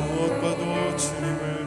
무엇과도 0.00 0.96
주님을 0.96 1.65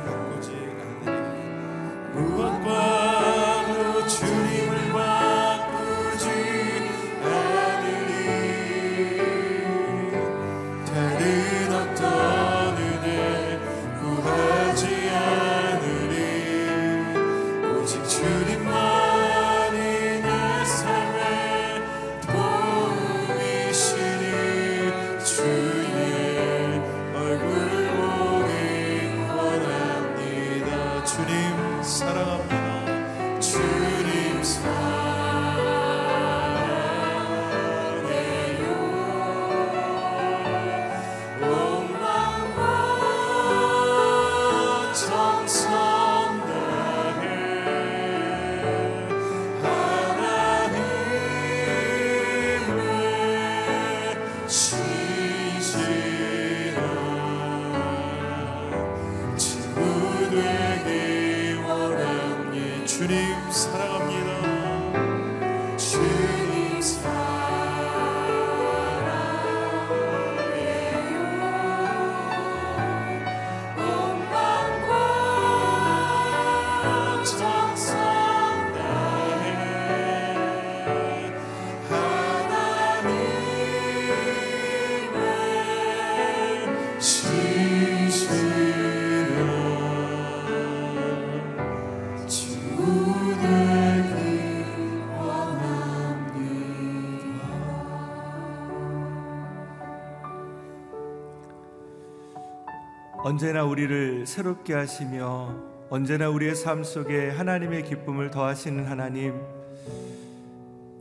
언제나 103.39 103.63
우리를 103.63 104.25
새롭게 104.27 104.73
하시며 104.73 105.55
언제나 105.89 106.27
우리의 106.27 106.55
삶 106.55 106.83
속에 106.83 107.29
하나님의 107.29 107.85
기쁨을 107.85 108.31
더하시는 108.31 108.83
하나님 108.85 109.33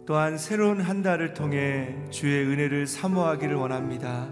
또한 0.06 0.38
새로운 0.38 0.80
한 0.80 1.02
달을 1.02 1.34
통해 1.34 1.96
주의 2.10 2.46
은혜를 2.46 2.86
사모하기를 2.86 3.56
원합니다. 3.56 4.28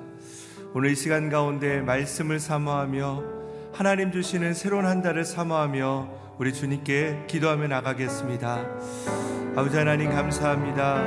오늘 0.72 0.90
이 0.90 0.94
시간 0.94 1.30
가운데 1.30 1.80
말씀을 1.80 2.38
사모하며 2.38 3.24
하나님 3.72 4.12
주시는 4.12 4.54
새로운 4.54 4.86
한 4.86 5.02
달을 5.02 5.24
사모하며 5.24 6.36
우리 6.38 6.54
주님께 6.54 7.24
기도하며 7.26 7.66
나가겠습니다. 7.66 8.68
아버지 9.56 9.76
하나님 9.76 10.10
감사합니다. 10.10 11.02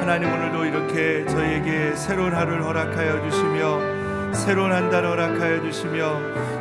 하나님 0.00 0.28
오늘도 0.32 0.64
이렇게 0.64 1.24
저희에게 1.24 1.94
새로운 1.94 2.34
하루를 2.34 2.64
허락하여 2.64 3.30
주시며 3.30 4.01
새로운 4.34 4.72
한 4.72 4.90
달을 4.90 5.10
허락하여 5.10 5.62
주시며 5.62 6.20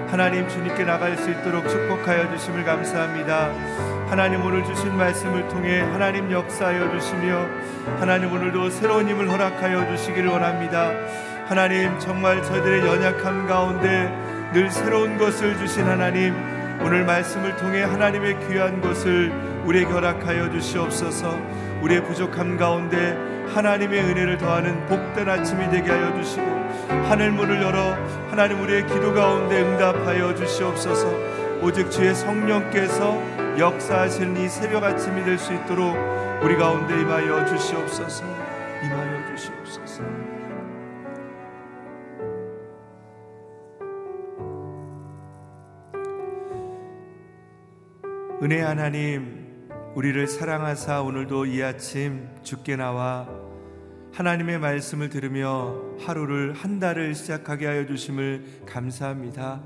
하나님 0.10 0.48
주님께 0.48 0.84
나갈 0.84 1.18
수 1.18 1.32
있도록 1.32 1.68
축복하여 1.70 2.30
주심을 2.36 2.64
감사합니다. 2.66 3.50
하나님 4.08 4.44
오늘 4.44 4.64
주신 4.66 4.96
말씀을 4.98 5.48
통해 5.48 5.80
하나님 5.80 6.30
역사하여 6.32 6.92
주시며 6.92 7.48
하나님 8.00 8.32
오늘도 8.32 8.70
새로운 8.70 9.08
힘을 9.08 9.30
허락하여 9.30 9.88
주시기를 9.96 10.30
원합니다. 10.30 10.92
하나님 11.48 11.98
정말 11.98 12.44
저희들의 12.44 12.86
연약함 12.86 13.48
가운데 13.48 14.12
늘 14.54 14.70
새로운 14.70 15.18
것을 15.18 15.58
주신 15.58 15.86
하나님 15.86 16.36
오늘 16.82 17.06
말씀을 17.06 17.56
통해 17.58 17.84
하나님의 17.84 18.48
귀한 18.48 18.82
것을 18.82 19.32
우리에게 19.66 19.92
허락하여 19.92 20.52
주시옵소서 20.52 21.40
우리의 21.82 22.04
부족함 22.04 22.58
가운데 22.58 23.18
하나님의 23.54 24.02
은혜를 24.02 24.38
더하는 24.38 24.86
복된 24.88 25.30
아침이 25.30 25.70
되게 25.70 25.90
하여 25.92 26.14
주시고 26.22 26.61
하늘 27.10 27.32
문을 27.32 27.62
열어 27.62 27.94
하나님 28.30 28.62
우리의 28.62 28.86
기도 28.88 29.14
가운데 29.14 29.62
응답하여 29.62 30.36
주시옵소서. 30.36 31.08
오직 31.62 31.92
주의 31.92 32.14
성령께서 32.16 33.22
역사하시는 33.58 34.38
이 34.38 34.50
새벽 34.50 34.84
아침이 34.84 35.24
될 35.24 35.38
수 35.38 35.54
있도록 35.54 35.96
우리 36.44 36.56
가운데 36.58 37.00
임하여 37.00 37.46
주시옵소서. 37.46 38.24
임하여 38.84 39.36
주시옵소서. 39.36 40.04
은혜 48.44 48.62
하나님 48.62 49.70
우리를 49.96 50.26
사랑하사 50.28 51.02
오늘도 51.02 51.46
이 51.46 51.62
아침 51.62 52.28
죽게 52.44 52.76
나와 52.76 53.28
하나님의 54.14 54.60
말씀을 54.60 55.10
들으며 55.10 55.74
하루를 56.00 56.54
한 56.54 56.80
달을 56.80 57.16
시작하게 57.16 57.66
하여 57.66 57.86
주심을 57.86 58.44
감사합니다. 58.66 59.62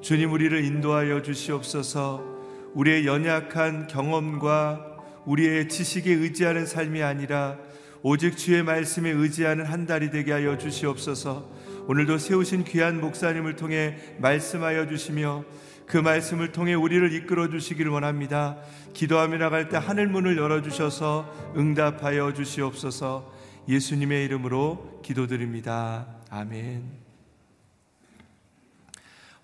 주님 0.00 0.32
우리를 0.32 0.64
인도하여 0.64 1.20
주시옵소서 1.20 2.24
우리의 2.72 3.06
연약한 3.06 3.86
경험과 3.86 4.96
우리의 5.26 5.68
지식에 5.68 6.10
의지하는 6.10 6.64
삶이 6.64 7.02
아니라 7.02 7.58
오직 8.02 8.36
주의 8.38 8.62
말씀에 8.62 9.10
의지하는 9.10 9.66
한 9.66 9.84
달이 9.84 10.10
되게 10.10 10.32
하여 10.32 10.56
주시옵소서. 10.56 11.50
오늘도 11.86 12.16
세우신 12.18 12.64
귀한 12.64 13.00
목사님을 13.00 13.56
통해 13.56 13.96
말씀하여 14.18 14.86
주시며 14.86 15.44
그 15.86 15.98
말씀을 15.98 16.52
통해 16.52 16.74
우리를 16.74 17.12
이끌어 17.12 17.50
주시기를 17.50 17.90
원합니다. 17.92 18.56
기도하며 18.94 19.38
나갈 19.38 19.68
때 19.68 19.76
하늘 19.76 20.08
문을 20.08 20.36
열어 20.38 20.62
주셔서 20.62 21.30
응답하여 21.56 22.32
주시옵소서. 22.32 23.35
예수님의 23.68 24.24
이름으로 24.26 25.00
기도드립니다. 25.02 26.06
아멘. 26.30 26.84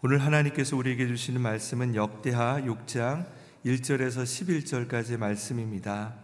오늘 0.00 0.18
하나님께서 0.18 0.76
우리에게 0.76 1.08
주시는 1.08 1.40
말씀은 1.40 1.96
역대하 1.96 2.60
6장 2.60 3.26
1절에서 3.64 4.22
11절까지의 4.22 5.16
말씀입니다. 5.16 6.14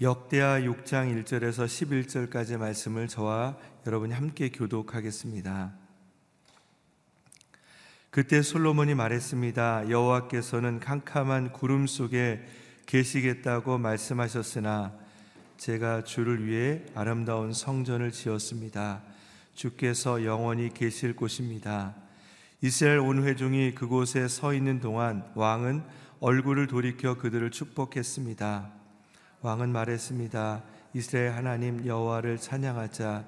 역대하 0.00 0.60
6장 0.60 1.24
1절에서 1.24 1.66
11절까지의 1.66 2.58
말씀을 2.58 3.06
저와 3.06 3.56
여러분이 3.86 4.12
함께 4.12 4.48
교독하겠습니다. 4.48 5.83
그때 8.14 8.42
솔로몬이 8.42 8.94
말했습니다. 8.94 9.90
여호와께서는 9.90 10.78
캄캄한 10.78 11.50
구름 11.50 11.88
속에 11.88 12.46
계시겠다고 12.86 13.78
말씀하셨으나 13.78 14.92
제가 15.56 16.04
주를 16.04 16.46
위해 16.46 16.82
아름다운 16.94 17.52
성전을 17.52 18.12
지었습니다. 18.12 19.02
주께서 19.56 20.24
영원히 20.24 20.72
계실 20.72 21.16
곳입니다. 21.16 21.96
이스라엘 22.62 23.00
온 23.00 23.24
회중이 23.24 23.74
그곳에 23.74 24.28
서 24.28 24.54
있는 24.54 24.78
동안 24.78 25.28
왕은 25.34 25.82
얼굴을 26.20 26.68
돌이켜 26.68 27.18
그들을 27.18 27.50
축복했습니다. 27.50 28.70
왕은 29.40 29.72
말했습니다. 29.72 30.62
이스라엘 30.94 31.32
하나님 31.32 31.84
여호와를 31.84 32.38
찬양하자. 32.38 33.24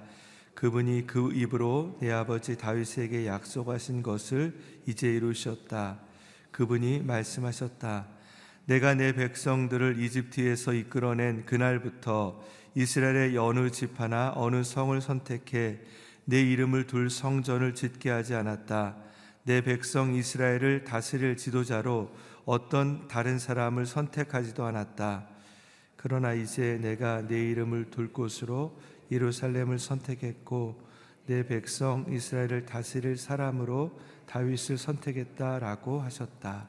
그분이 0.56 1.06
그 1.06 1.32
입으로 1.34 1.98
내 2.00 2.10
아버지 2.10 2.56
다윗에게 2.56 3.26
약속하신 3.26 4.02
것을 4.02 4.58
이제 4.86 5.06
이루셨다. 5.06 6.00
그분이 6.50 7.02
말씀하셨다. 7.02 8.06
내가 8.64 8.94
내 8.94 9.12
백성들을 9.12 10.00
이집트에서 10.00 10.72
이끌어낸 10.72 11.44
그날부터 11.44 12.42
이스라엘의 12.74 13.36
어느 13.36 13.70
집 13.70 14.00
하나 14.00 14.32
어느 14.34 14.64
성을 14.64 14.98
선택해 14.98 15.80
내 16.24 16.40
이름을 16.40 16.86
둘 16.86 17.10
성전을 17.10 17.74
짓게 17.74 18.08
하지 18.08 18.34
않았다. 18.34 18.96
내 19.44 19.60
백성 19.60 20.14
이스라엘을 20.14 20.84
다스릴 20.84 21.36
지도자로 21.36 22.10
어떤 22.46 23.06
다른 23.08 23.38
사람을 23.38 23.84
선택하지도 23.84 24.64
않았다. 24.64 25.28
그러나 25.96 26.32
이제 26.32 26.78
내가 26.80 27.26
내 27.26 27.50
이름을 27.50 27.90
둘 27.90 28.10
곳으로 28.10 28.78
예루살렘을 29.10 29.78
선택했고 29.78 30.86
내 31.26 31.46
백성 31.46 32.06
이스라엘을 32.08 32.66
다스릴 32.66 33.16
사람으로 33.16 33.98
다윗을 34.26 34.78
선택했다라고 34.78 36.00
하셨다. 36.00 36.68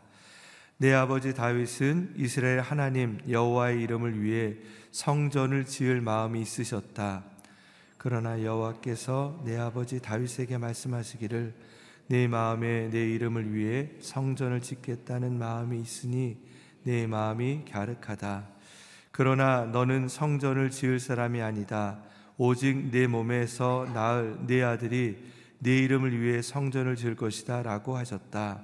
내 0.77 0.93
아버지 0.93 1.33
다윗은 1.33 2.13
이스라엘 2.17 2.59
하나님 2.59 3.19
여호와의 3.27 3.81
이름을 3.81 4.21
위해 4.21 4.57
성전을 4.91 5.65
지을 5.65 6.01
마음이 6.01 6.41
있으셨다. 6.41 7.23
그러나 7.97 8.43
여호와께서 8.43 9.41
내 9.43 9.57
아버지 9.57 9.99
다윗에게 9.99 10.57
말씀하시기를 10.57 11.53
내 12.07 12.27
마음에 12.27 12.89
내 12.89 13.11
이름을 13.11 13.53
위해 13.53 13.89
성전을 13.99 14.61
짓겠다는 14.61 15.37
마음이 15.37 15.79
있으니 15.81 16.37
내 16.83 17.05
마음이 17.05 17.65
갸륵하다. 17.69 18.47
그러나 19.11 19.65
너는 19.65 20.07
성전을 20.07 20.69
지을 20.69 20.99
사람이 20.99 21.41
아니다. 21.41 21.99
오직 22.37 22.91
내 22.91 23.07
몸에서 23.07 23.87
낳을 23.93 24.37
내 24.45 24.61
아들이 24.61 25.17
내 25.59 25.77
이름을 25.77 26.21
위해 26.21 26.41
성전을 26.41 26.95
지을 26.95 27.15
것이다 27.15 27.63
라고 27.63 27.97
하셨다. 27.97 28.61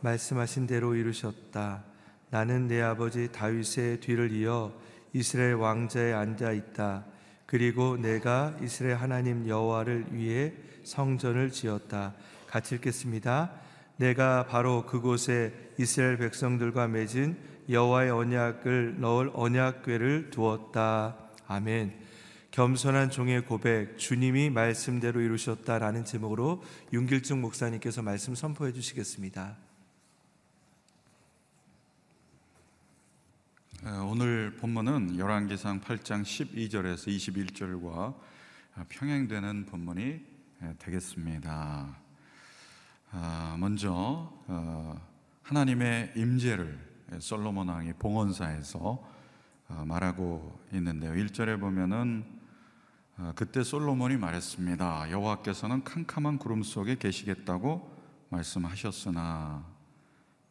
말씀하신 0.00 0.66
대로 0.66 0.94
이루셨다. 0.94 1.84
나는 2.30 2.66
내 2.66 2.82
아버지 2.82 3.30
다윗의 3.30 4.00
뒤를 4.00 4.32
이어 4.32 4.72
이스라엘 5.12 5.54
왕자에 5.54 6.12
앉아 6.12 6.52
있다. 6.52 7.04
그리고 7.46 7.96
내가 7.96 8.56
이스라엘 8.60 8.96
하나님 8.96 9.48
여호와를 9.48 10.06
위해 10.10 10.52
성전을 10.82 11.50
지었다. 11.52 12.14
같이 12.48 12.74
읽겠습니다. 12.74 13.52
내가 13.96 14.46
바로 14.46 14.84
그곳에 14.84 15.52
이스라엘 15.78 16.18
백성들과 16.18 16.88
맺은 16.88 17.36
여호와의 17.70 18.10
언약을 18.10 19.00
넣을 19.00 19.30
언약궤를 19.32 20.30
두었다. 20.30 21.25
아멘. 21.48 21.96
겸손한 22.50 23.10
종의 23.10 23.44
고백, 23.44 23.98
주님이 23.98 24.50
말씀대로 24.50 25.20
이루셨다라는 25.20 26.04
제목으로 26.04 26.62
윤길중 26.92 27.40
목사님께서 27.40 28.02
말씀 28.02 28.34
선포해 28.34 28.72
주시겠습니다. 28.72 29.56
오늘 34.10 34.56
본문은 34.56 35.18
열왕기상 35.18 35.82
8장 35.82 36.22
12절에서 36.22 37.06
21절과 37.06 38.14
평행되는 38.88 39.66
본문이 39.66 40.20
되겠습니다. 40.78 41.96
아, 43.12 43.56
먼저 43.58 43.92
어, 44.48 45.00
하나님의 45.42 46.12
임재를 46.16 46.78
솔로몬 47.20 47.68
왕이 47.68 47.92
봉헌사에서 47.94 48.78
어, 48.80 49.15
말하고 49.68 50.60
있는데요. 50.72 51.12
1절에 51.12 51.58
보면은 51.60 52.24
어, 53.18 53.32
그때 53.34 53.62
솔로몬이 53.62 54.16
말했습니다. 54.18 55.10
여호와께서는 55.10 55.84
캄캄한 55.84 56.38
구름 56.38 56.62
속에 56.62 56.96
계시겠다고 56.96 57.96
말씀하셨으나 58.28 59.64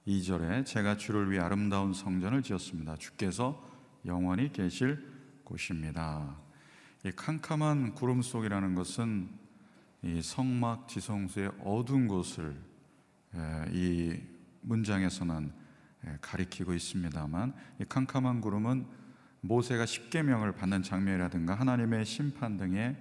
2절에 0.08 0.66
제가 0.66 0.98
주를 0.98 1.30
위해 1.30 1.42
아름다운 1.42 1.94
성전을 1.94 2.42
지었습니다. 2.42 2.96
주께서 2.98 3.64
영원히 4.06 4.52
계실 4.52 5.04
곳입니다. 5.44 6.38
이 7.06 7.12
캄캄한 7.12 7.94
구름 7.94 8.22
속이라는 8.24 8.74
것은 8.74 9.30
이 10.02 10.22
성막 10.22 10.88
지성소의 10.88 11.52
어두운 11.64 12.08
곳을 12.08 12.56
에, 13.36 13.66
이 13.72 14.20
문장에서는 14.62 15.54
에, 16.06 16.18
가리키고 16.22 16.74
있습니다만 16.74 17.54
이 17.80 17.86
캄캄한 17.86 18.42
구름은 18.42 19.05
모세가 19.48 19.86
십계명을 19.86 20.54
받는 20.54 20.84
장면이라든가 20.84 21.56
하나님의 21.56 22.06
심판 22.06 22.58
등에 22.58 22.96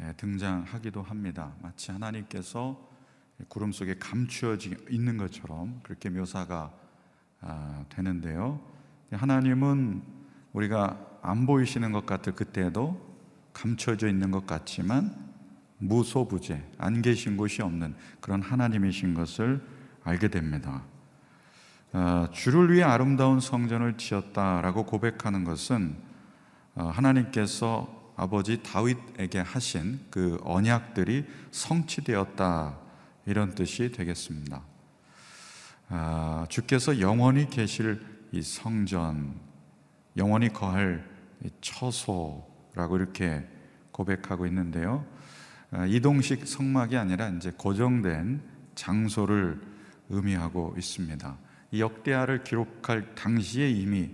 에, 0.00 0.12
등장하기도 0.16 1.02
합니다. 1.02 1.54
마치 1.62 1.90
하나님께서 1.90 2.88
구름 3.48 3.72
속에 3.72 3.94
감추어져 3.98 4.70
있는 4.90 5.16
것처럼 5.16 5.80
그렇게 5.82 6.10
묘사가 6.10 6.72
아, 7.40 7.84
되는데요. 7.88 8.60
하나님은 9.12 10.02
우리가 10.52 11.18
안 11.22 11.46
보이시는 11.46 11.92
것 11.92 12.04
같을 12.04 12.34
그때도 12.34 13.08
감춰져 13.52 14.08
있는 14.08 14.30
것 14.30 14.46
같지만 14.46 15.14
무소부재 15.78 16.62
안 16.78 17.00
계신 17.00 17.36
곳이 17.36 17.62
없는 17.62 17.94
그런 18.20 18.42
하나님이신 18.42 19.14
것을 19.14 19.64
알게 20.02 20.28
됩니다. 20.28 20.84
어, 21.92 22.28
주를 22.32 22.72
위해 22.72 22.82
아름다운 22.82 23.40
성전을 23.40 23.96
지었다라고 23.96 24.84
고백하는 24.84 25.44
것은 25.44 25.96
어, 26.74 26.84
하나님께서 26.84 28.12
아버지 28.16 28.62
다윗에게 28.62 29.38
하신 29.38 30.00
그 30.10 30.38
언약들이 30.42 31.24
성취되었다 31.50 32.76
이런 33.26 33.54
뜻이 33.54 33.92
되겠습니다. 33.92 34.62
아, 35.88 36.46
주께서 36.48 37.00
영원히 37.00 37.48
계실 37.48 38.00
이 38.32 38.42
성전, 38.42 39.34
영원히 40.16 40.52
거할 40.52 41.08
처소라고 41.60 42.96
이렇게 42.96 43.46
고백하고 43.92 44.46
있는데요. 44.46 45.06
아, 45.70 45.86
이동식 45.86 46.46
성막이 46.46 46.96
아니라 46.96 47.28
이제 47.30 47.52
고정된 47.56 48.42
장소를 48.74 49.60
의미하고 50.10 50.74
있습니다. 50.76 51.47
이 51.70 51.80
역대하를 51.80 52.44
기록할 52.44 53.14
당시에 53.14 53.70
이미 53.70 54.10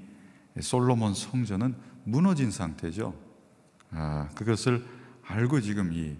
솔로몬 0.60 1.14
성전은 1.14 1.74
무너진 2.04 2.50
상태죠. 2.50 3.14
아, 3.90 4.28
그것을 4.34 4.84
알고 5.22 5.60
지금 5.60 5.92
이 5.92 6.16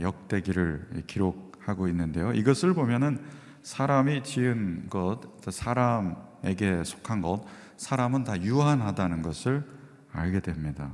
역대기를 0.00 1.04
기록하고 1.06 1.88
있는데요. 1.88 2.32
이것을 2.32 2.74
보면은 2.74 3.20
사람이 3.62 4.22
지은 4.22 4.88
것, 4.88 5.20
사람에게 5.42 6.84
속한 6.84 7.20
것, 7.20 7.44
사람은 7.76 8.24
다 8.24 8.40
유한하다는 8.40 9.22
것을 9.22 9.64
알게 10.12 10.40
됩니다. 10.40 10.92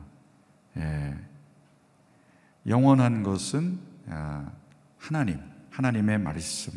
예. 0.79 1.15
영원한 2.67 3.23
것은 3.23 3.79
아, 4.09 4.51
하나님, 4.99 5.39
하나님의 5.71 6.19
말씀, 6.19 6.73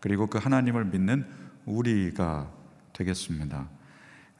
그리고 0.00 0.26
그 0.26 0.38
하나님을 0.38 0.84
믿는 0.86 1.26
우리가 1.70 2.50
되겠습니다. 2.92 3.68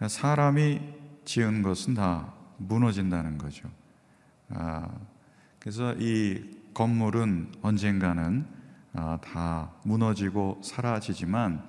사람이 0.07 0.81
지은 1.25 1.63
것은 1.63 1.95
다 1.95 2.33
무너진다는 2.59 3.39
거죠. 3.39 3.69
아, 4.51 4.89
그래서 5.59 5.95
이 5.99 6.59
건물은 6.75 7.53
언젠가는 7.63 8.47
아, 8.95 9.19
다 9.23 9.71
무너지고 9.85 10.61
사라지지만 10.65 11.63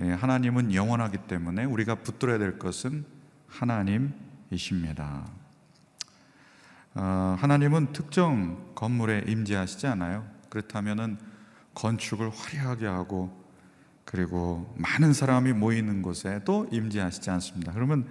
예, 0.00 0.10
하나님은 0.10 0.74
영원하기 0.74 1.18
때문에 1.28 1.64
우리가 1.64 1.96
붙들어야 1.96 2.38
될 2.38 2.58
것은 2.58 3.04
하나님이십니다. 3.46 5.24
아, 6.94 7.36
하나님은 7.38 7.92
특정 7.92 8.72
건물에 8.74 9.24
임재하시지 9.26 9.86
않아요. 9.86 10.28
그렇다면은 10.50 11.18
건축을 11.74 12.30
화려하게 12.30 12.86
하고 12.86 13.43
그리고 14.04 14.74
많은 14.76 15.12
사람이 15.12 15.52
모이는 15.52 16.02
곳에 16.02 16.40
또 16.44 16.68
임재하시지 16.70 17.30
않습니다. 17.30 17.72
그러면 17.72 18.06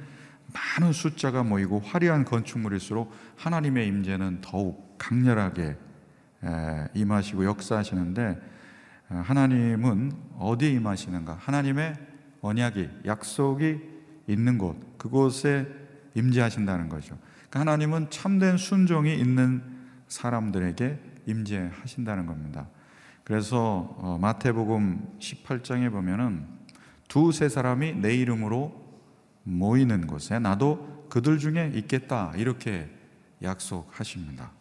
많은 0.53 0.93
숫자가 0.93 1.43
모이고 1.43 1.79
화려한 1.79 2.25
건축물일수록 2.25 3.11
하나님의 3.37 3.87
임재는 3.87 4.41
더욱 4.41 4.97
강렬하게 4.97 5.77
임하시고 6.93 7.45
역사하시는데 7.45 8.39
하나님은 9.07 10.11
어디에 10.37 10.71
임하시는가? 10.71 11.37
하나님의 11.39 11.95
언약이 12.41 12.89
약속이 13.05 13.79
있는 14.27 14.57
곳 14.57 14.97
그곳에 14.97 15.67
임재하신다는 16.15 16.89
거죠. 16.89 17.17
그러니까 17.49 17.59
하나님은 17.61 18.09
참된 18.09 18.57
순종이 18.57 19.17
있는 19.17 19.63
사람들에게 20.07 20.99
임재하신다는 21.25 22.25
겁니다. 22.25 22.67
그래서 23.23 23.95
어, 23.97 24.17
마태복음 24.19 25.17
18장에 25.19 25.91
보면은 25.91 26.45
두세 27.07 27.47
사람이 27.47 27.93
내 27.93 28.15
이름으로 28.15 28.83
모이는 29.43 30.07
곳에 30.07 30.39
나도 30.39 31.07
그들 31.09 31.37
중에 31.37 31.71
있겠다 31.75 32.33
이렇게 32.35 32.89
약속하십니다. 33.41 34.51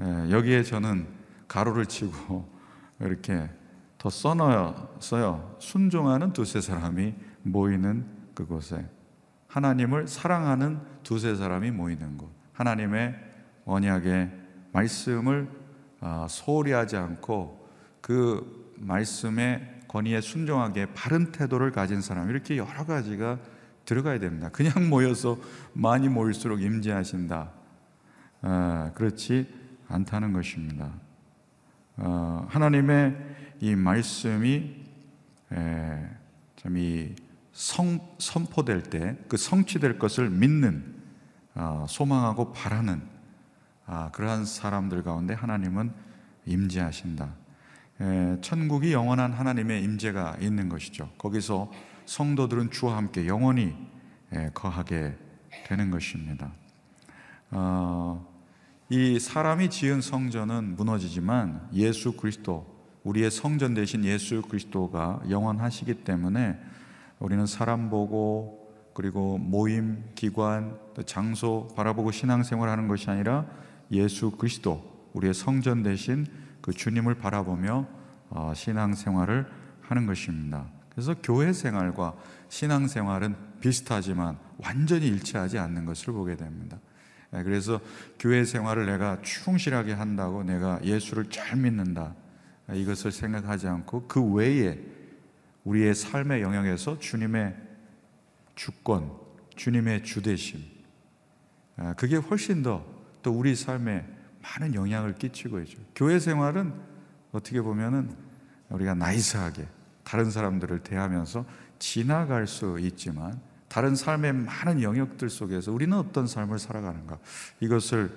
예, 0.00 0.30
여기에 0.30 0.64
저는 0.64 1.06
가로를 1.48 1.86
치고 1.86 2.48
이렇게 3.00 3.48
더 3.98 4.10
써넣었어요. 4.10 5.56
순종하는 5.60 6.32
두세 6.32 6.60
사람이 6.60 7.14
모이는 7.42 8.06
그곳에 8.34 8.86
하나님을 9.46 10.08
사랑하는 10.08 10.80
두세 11.02 11.36
사람이 11.36 11.70
모이는 11.70 12.16
곳. 12.16 12.30
하나님의 12.54 13.14
언약의 13.64 14.32
말씀을 14.72 15.48
아, 16.00 16.26
소홀히 16.28 16.72
하지 16.72 16.96
않고 16.96 17.61
그 18.02 18.74
말씀의 18.76 19.80
권위에 19.88 20.20
순종하게 20.20 20.92
바른 20.92 21.32
태도를 21.32 21.70
가진 21.72 22.02
사람 22.02 22.28
이렇게 22.28 22.58
여러 22.58 22.84
가지가 22.84 23.38
들어가야 23.86 24.18
됩니다. 24.18 24.50
그냥 24.50 24.90
모여서 24.90 25.38
많이 25.72 26.08
모일수록 26.08 26.60
임재하신다. 26.60 27.50
아, 28.42 28.90
그렇지 28.94 29.48
않다는 29.88 30.34
것입니다. 30.34 30.92
어, 31.96 32.46
하나님의 32.50 33.16
이 33.60 33.74
말씀이 33.74 34.82
참이 36.56 37.14
선포될 38.18 38.82
때 38.84 39.16
그 39.28 39.36
성취될 39.36 39.98
것을 39.98 40.30
믿는 40.30 40.94
어, 41.54 41.84
소망하고 41.88 42.52
바라는 42.52 43.02
아, 43.86 44.10
그러한 44.12 44.44
사람들 44.46 45.02
가운데 45.02 45.34
하나님은 45.34 45.92
임재하신다. 46.46 47.41
에, 48.02 48.40
천국이 48.40 48.92
영원한 48.92 49.32
하나님의 49.32 49.84
임재가 49.84 50.38
있는 50.40 50.68
것이죠. 50.68 51.08
거기서 51.18 51.70
성도들은 52.04 52.72
주와 52.72 52.96
함께 52.96 53.28
영원히 53.28 53.76
에, 54.32 54.50
거하게 54.52 55.16
되는 55.66 55.90
것입니다. 55.90 56.52
어, 57.52 58.26
이 58.88 59.20
사람이 59.20 59.70
지은 59.70 60.00
성전은 60.00 60.74
무너지지만 60.74 61.68
예수 61.74 62.16
그리스도 62.16 62.66
우리의 63.04 63.30
성전 63.30 63.74
대신 63.74 64.04
예수 64.04 64.42
그리스도가 64.42 65.22
영원하시기 65.30 66.02
때문에 66.02 66.58
우리는 67.20 67.46
사람 67.46 67.88
보고 67.88 68.74
그리고 68.94 69.38
모임, 69.38 70.04
기관, 70.16 70.76
장소 71.06 71.68
바라보고 71.76 72.10
신앙생활하는 72.10 72.88
것이 72.88 73.08
아니라 73.08 73.46
예수 73.92 74.32
그리스도 74.32 75.08
우리의 75.12 75.34
성전 75.34 75.82
대신 75.82 76.26
그 76.62 76.72
주님을 76.72 77.16
바라보며 77.16 77.86
어, 78.30 78.52
신앙생활을 78.54 79.46
하는 79.82 80.06
것입니다. 80.06 80.66
그래서 80.88 81.14
교회 81.22 81.52
생활과 81.52 82.14
신앙생활은 82.48 83.36
비슷하지만 83.60 84.38
완전히 84.58 85.08
일치하지 85.08 85.58
않는 85.58 85.84
것을 85.84 86.12
보게 86.12 86.36
됩니다. 86.36 86.78
예, 87.34 87.42
그래서 87.42 87.80
교회 88.18 88.44
생활을 88.44 88.86
내가 88.86 89.20
충실하게 89.22 89.92
한다고 89.92 90.42
내가 90.42 90.80
예수를 90.82 91.28
잘 91.30 91.58
믿는다. 91.58 92.14
예, 92.70 92.78
이것을 92.78 93.12
생각하지 93.12 93.68
않고 93.68 94.06
그 94.08 94.22
외에 94.22 94.78
우리의 95.64 95.94
삶의 95.94 96.42
영역에서 96.42 96.98
주님의 96.98 97.54
주권, 98.54 99.12
주님의 99.56 100.04
주대심, 100.04 100.62
예, 101.80 101.94
그게 101.96 102.16
훨씬 102.16 102.62
더 102.62 103.02
또 103.22 103.32
우리 103.32 103.54
삶에 103.54 104.04
많은 104.42 104.74
영향을 104.74 105.14
끼치고 105.14 105.60
있죠. 105.60 105.78
교회 105.94 106.18
생활은 106.18 106.72
어떻게 107.32 107.60
보면은 107.60 108.14
우리가 108.68 108.94
나이스하게 108.94 109.66
다른 110.04 110.30
사람들을 110.30 110.80
대하면서 110.80 111.44
지나갈 111.78 112.46
수 112.46 112.78
있지만 112.80 113.40
다른 113.68 113.94
삶의 113.94 114.34
많은 114.34 114.82
영역들 114.82 115.30
속에서 115.30 115.72
우리는 115.72 115.96
어떤 115.96 116.26
삶을 116.26 116.58
살아가는가 116.58 117.18
이것을 117.60 118.10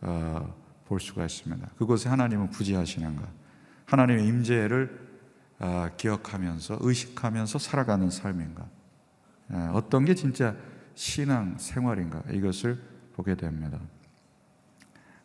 어, 0.00 0.54
볼 0.86 1.00
수가 1.00 1.24
있습니다. 1.24 1.68
그곳에 1.78 2.08
하나님은 2.08 2.50
부지하시는가? 2.50 3.26
하나님의 3.86 4.26
임재를 4.26 5.06
어, 5.58 5.88
기억하면서 5.96 6.78
의식하면서 6.80 7.58
살아가는 7.58 8.10
삶인가? 8.10 8.68
어, 9.50 9.70
어떤 9.74 10.04
게 10.04 10.14
진짜 10.14 10.56
신앙 10.94 11.56
생활인가? 11.58 12.22
이것을 12.30 12.80
보게 13.14 13.34
됩니다. 13.36 13.78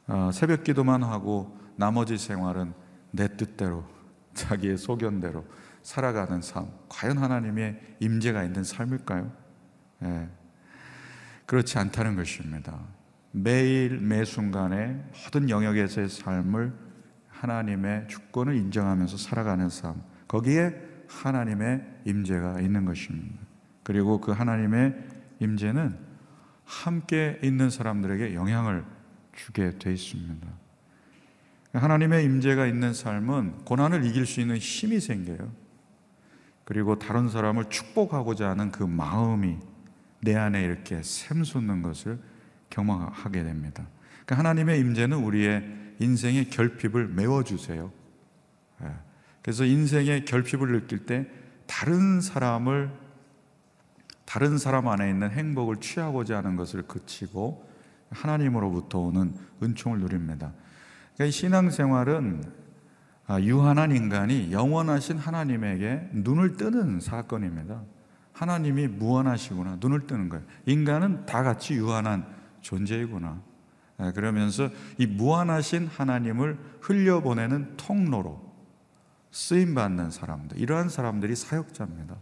어, 0.07 0.31
새벽 0.33 0.63
기도만 0.63 1.03
하고 1.03 1.57
나머지 1.75 2.17
생활은 2.17 2.73
내 3.11 3.27
뜻대로 3.35 3.85
자기의 4.33 4.77
소견대로 4.77 5.45
살아가는 5.81 6.41
삶. 6.41 6.67
과연 6.89 7.17
하나님의 7.17 7.97
임재가 7.99 8.43
있는 8.43 8.63
삶일까요? 8.63 9.31
예. 10.03 10.29
그렇지 11.45 11.77
않다는 11.77 12.15
것입니다. 12.15 12.79
매일 13.31 13.99
매 13.99 14.23
순간에 14.25 15.03
모든 15.23 15.49
영역에서의 15.49 16.09
삶을 16.09 16.73
하나님의 17.29 18.07
주권을 18.07 18.55
인정하면서 18.55 19.17
살아가는 19.17 19.69
삶. 19.69 20.01
거기에 20.27 20.75
하나님의 21.07 21.83
임재가 22.05 22.61
있는 22.61 22.85
것입니다. 22.85 23.41
그리고 23.83 24.21
그 24.21 24.31
하나님의 24.31 24.95
임재는 25.39 25.97
함께 26.63 27.39
있는 27.43 27.69
사람들에게 27.69 28.33
영향을 28.33 28.85
주게 29.45 29.71
돼 29.79 29.93
있습니다. 29.93 30.47
하나님의 31.73 32.25
임재가 32.25 32.67
있는 32.67 32.93
삶은 32.93 33.65
고난을 33.65 34.05
이길 34.05 34.27
수 34.27 34.39
있는 34.39 34.57
힘이 34.57 34.99
생겨요. 34.99 35.51
그리고 36.63 36.99
다른 36.99 37.27
사람을 37.27 37.69
축복하고자 37.69 38.49
하는 38.49 38.71
그 38.71 38.83
마음이 38.83 39.57
내 40.21 40.35
안에 40.35 40.61
이렇게 40.63 41.01
샘솟는 41.01 41.81
것을 41.81 42.19
경험하게 42.69 43.43
됩니다. 43.43 43.87
그러니까 44.25 44.37
하나님의 44.37 44.79
임재는 44.79 45.17
우리의 45.17 45.63
인생의 45.99 46.49
결핍을 46.51 47.07
메워주세요. 47.07 47.91
예. 48.83 48.87
그래서 49.41 49.65
인생의 49.65 50.25
결핍을 50.25 50.71
느낄 50.71 51.05
때 51.07 51.27
다른 51.65 52.21
사람을 52.21 52.91
다른 54.25 54.57
사람 54.59 54.87
안에 54.87 55.09
있는 55.09 55.31
행복을 55.31 55.77
취하고자 55.77 56.37
하는 56.37 56.55
것을 56.55 56.83
그치고 56.83 57.70
하나님으로부터 58.11 58.99
오는 58.99 59.33
은총을 59.63 59.99
누립니다. 59.99 60.53
그러니까 61.15 61.31
신앙생활은 61.31 62.43
아, 63.27 63.39
유한한 63.39 63.95
인간이 63.95 64.51
영원하신 64.51 65.17
하나님에게 65.17 66.09
눈을 66.13 66.57
뜨는 66.57 66.99
사건입니다. 66.99 67.81
하나님이 68.33 68.87
무한하시구나 68.87 69.77
눈을 69.79 70.07
뜨는 70.07 70.29
거예요. 70.29 70.43
인간은 70.65 71.25
다 71.25 71.43
같이 71.43 71.75
유한한 71.75 72.25
존재이구나. 72.61 73.41
아, 73.97 74.11
그러면서 74.11 74.69
이 74.97 75.05
무한하신 75.05 75.87
하나님을 75.87 76.57
흘려보내는 76.81 77.77
통로로 77.77 78.51
쓰임 79.31 79.75
받는 79.75 80.11
사람들, 80.11 80.59
이러한 80.59 80.89
사람들이 80.89 81.35
사역자입니다. 81.35 82.17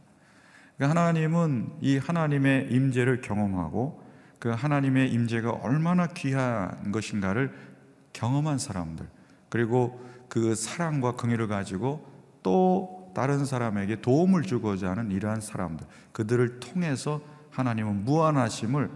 그러니까 0.78 1.00
하나님은 1.00 1.72
이 1.82 1.98
하나님의 1.98 2.72
임재를 2.72 3.22
경험하고 3.22 4.04
그 4.40 4.50
하나님의 4.50 5.12
임재가 5.12 5.52
얼마나 5.52 6.08
귀한 6.08 6.92
것인가를 6.92 7.54
경험한 8.14 8.58
사람들, 8.58 9.06
그리고 9.50 10.04
그 10.30 10.56
사랑과 10.56 11.14
긍휼을 11.14 11.48
가지고 11.48 12.08
또 12.42 13.12
다른 13.14 13.46
사람에게 13.46 14.02
도움을 14.02 14.44
주고자 14.44 14.92
하는 14.92 15.12
이러한 15.12 15.42
사람들, 15.42 15.86
그들을 16.14 16.60
통해서 16.60 17.22
하나님은 17.52 18.06
무한하심을 18.06 18.90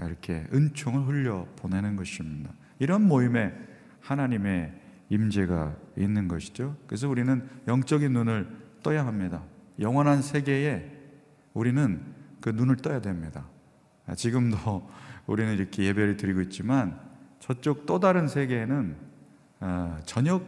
이렇게 0.00 0.46
은총을 0.52 1.06
흘려 1.06 1.46
보내는 1.56 1.96
것입니다. 1.96 2.50
이런 2.78 3.06
모임에 3.06 3.54
하나님의 4.00 4.72
임재가 5.10 5.76
있는 5.96 6.26
것이죠. 6.26 6.76
그래서 6.86 7.08
우리는 7.08 7.46
영적인 7.68 8.12
눈을 8.12 8.48
떠야 8.82 9.06
합니다. 9.06 9.42
영원한 9.78 10.22
세계에 10.22 10.90
우리는 11.52 12.00
그 12.40 12.48
눈을 12.48 12.76
떠야 12.76 13.00
됩니다. 13.00 13.44
지금도 14.14 14.88
우리는 15.26 15.54
이렇게 15.54 15.84
예배를 15.84 16.16
드리고 16.16 16.40
있지만 16.42 16.98
저쪽 17.38 17.86
또 17.86 18.00
다른 18.00 18.28
세계에는 18.28 18.96
어, 19.60 19.98
저녁 20.04 20.46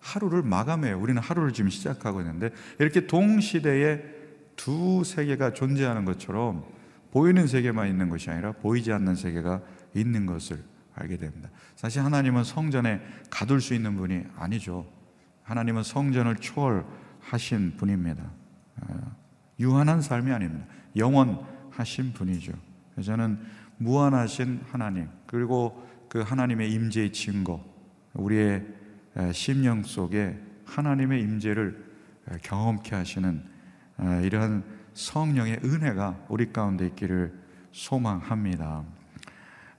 하루를 0.00 0.42
마감해요. 0.42 0.98
우리는 0.98 1.20
하루를 1.20 1.52
지금 1.52 1.70
시작하고 1.70 2.20
있는데 2.20 2.50
이렇게 2.78 3.06
동시대에 3.06 4.02
두 4.56 5.04
세계가 5.04 5.52
존재하는 5.52 6.04
것처럼 6.04 6.64
보이는 7.10 7.46
세계만 7.46 7.88
있는 7.88 8.08
것이 8.08 8.30
아니라 8.30 8.52
보이지 8.52 8.92
않는 8.92 9.14
세계가 9.14 9.62
있는 9.94 10.26
것을 10.26 10.62
알게 10.94 11.16
됩니다. 11.16 11.48
사실 11.76 12.02
하나님은 12.02 12.44
성전에 12.44 13.00
가둘 13.30 13.60
수 13.60 13.74
있는 13.74 13.96
분이 13.96 14.24
아니죠. 14.36 14.86
하나님은 15.44 15.82
성전을 15.82 16.36
초월하신 16.36 17.76
분입니다. 17.76 18.22
어, 18.82 19.16
유한한 19.60 20.02
삶이 20.02 20.30
아닙니다. 20.30 20.66
영원하신 20.96 22.12
분이죠. 22.12 22.52
저는 23.02 23.38
무한하신 23.78 24.62
하나님 24.70 25.08
그리고 25.26 25.86
그 26.08 26.20
하나님의 26.20 26.72
임재의 26.72 27.12
증거 27.12 27.64
우리의 28.14 28.66
심령 29.32 29.82
속에 29.82 30.38
하나님의 30.64 31.22
임재를 31.22 31.84
경험케 32.42 32.94
하시는 32.94 33.42
이러한 34.22 34.64
성령의 34.94 35.60
은혜가 35.64 36.26
우리 36.28 36.52
가운데 36.52 36.86
있기를 36.86 37.38
소망합니다. 37.72 38.84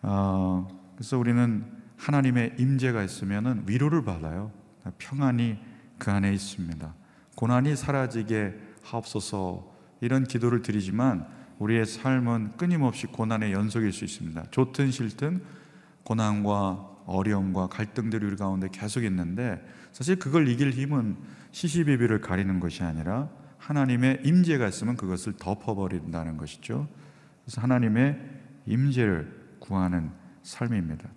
어, 0.01 0.67
그래서 0.95 1.17
우리는 1.17 1.65
하나님의 1.97 2.55
임재가 2.57 3.03
있으면 3.03 3.63
위로를 3.67 4.03
받아요. 4.03 4.51
평안이 4.97 5.57
그 5.97 6.11
안에 6.11 6.33
있습니다. 6.33 6.93
고난이 7.35 7.75
사라지게 7.75 8.57
하옵소서 8.83 9.69
이런 10.01 10.23
기도를 10.23 10.61
드리지만 10.61 11.27
우리의 11.59 11.85
삶은 11.85 12.57
끊임없이 12.57 13.07
고난의 13.07 13.51
연속일 13.53 13.91
수 13.93 14.05
있습니다. 14.05 14.45
좋든 14.51 14.91
싫든 14.91 15.41
고난과 16.03 16.89
어려움과 17.05 17.67
갈등들이 17.67 18.25
우리 18.25 18.35
가운데 18.35 18.69
계속 18.71 19.03
있는데 19.03 19.63
사실 19.91 20.17
그걸 20.17 20.47
이길 20.47 20.71
힘은 20.71 21.17
시시비비를 21.51 22.21
가리는 22.21 22.59
것이 22.59 22.83
아니라 22.83 23.29
하나님의 23.57 24.21
임재가 24.23 24.67
있으면 24.67 24.95
그것을 24.95 25.33
덮어버린다는 25.33 26.37
것이죠. 26.37 26.87
그래서 27.43 27.61
하나님의 27.61 28.19
임재를 28.65 29.57
구하는 29.59 30.11
삶입니다. 30.43 31.09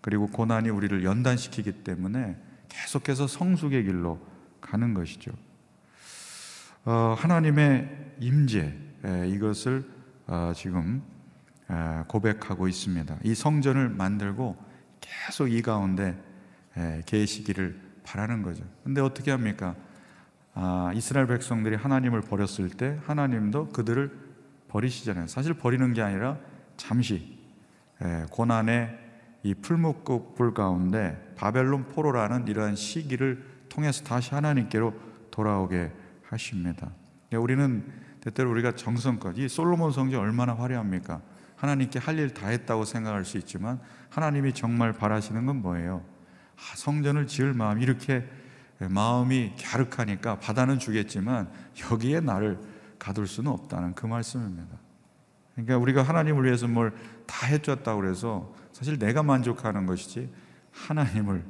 그리고 0.00 0.26
고난이 0.28 0.70
우리를 0.70 1.04
연단시키기 1.04 1.84
때문에 1.84 2.36
계속해서 2.68 3.26
성숙의 3.26 3.84
길로 3.84 4.24
가는 4.60 4.94
것이죠. 4.94 5.32
어, 6.86 7.14
하나님의 7.18 8.14
임재 8.20 8.74
이것을 9.28 9.84
어, 10.26 10.52
지금 10.54 11.02
고백하고 12.08 12.68
있습니다. 12.68 13.18
이 13.22 13.34
성전을 13.34 13.90
만들고 13.90 14.56
계속 15.00 15.48
이 15.48 15.62
가운데 15.62 16.20
계시기를 17.06 17.78
바라는 18.02 18.42
거죠. 18.42 18.64
근데 18.82 19.00
어떻게 19.00 19.30
합니까? 19.30 19.76
아, 20.54 20.90
이스라엘 20.94 21.26
백성들이 21.28 21.76
하나님을 21.76 22.22
버렸을 22.22 22.70
때 22.70 22.98
하나님도 23.04 23.68
그들을 23.68 24.10
버리시잖아요. 24.68 25.28
사실 25.28 25.54
버리는 25.54 25.92
게 25.92 26.02
아니라 26.02 26.38
잠시 26.76 27.38
고난의 28.30 28.98
이 29.44 29.54
풀목불 29.54 30.54
가운데 30.54 31.34
바벨론 31.36 31.86
포로라는 31.86 32.48
이러한 32.48 32.74
시기를 32.74 33.44
통해서 33.68 34.02
다시 34.02 34.34
하나님께로 34.34 34.92
돌아오게 35.30 35.92
하십니다. 36.30 36.90
우리는 37.32 37.84
때때로 38.20 38.50
우리가 38.50 38.72
정성껏 38.72 39.38
이 39.38 39.48
솔로몬 39.48 39.92
성전 39.92 40.20
얼마나 40.20 40.54
화려합니까? 40.54 41.22
하나님께 41.56 41.98
할 41.98 42.18
일 42.18 42.32
다 42.34 42.48
했다고 42.48 42.84
생각할 42.84 43.24
수 43.24 43.36
있지만 43.38 43.80
하나님이 44.08 44.52
정말 44.54 44.92
바라시는 44.92 45.46
건 45.46 45.56
뭐예요? 45.62 46.04
아, 46.56 46.76
성전을 46.76 47.26
지을 47.26 47.52
마음 47.54 47.80
이렇게 47.80 48.26
마음이 48.78 49.54
갸륵하니까 49.62 50.38
바다는 50.38 50.78
주겠지만 50.78 51.50
여기에 51.90 52.20
나를 52.20 52.58
가둘 52.98 53.26
수는 53.26 53.50
없다는 53.52 53.94
그 53.94 54.06
말씀입니다. 54.06 54.78
그러니까 55.54 55.76
우리가 55.78 56.02
하나님을 56.02 56.44
위해서 56.44 56.66
뭘 56.66 56.92
다 57.26 57.46
해줬다고 57.46 58.00
그래서 58.00 58.52
사실 58.72 58.98
내가 58.98 59.22
만족하는 59.22 59.86
것이지 59.86 60.28
하나님을 60.72 61.44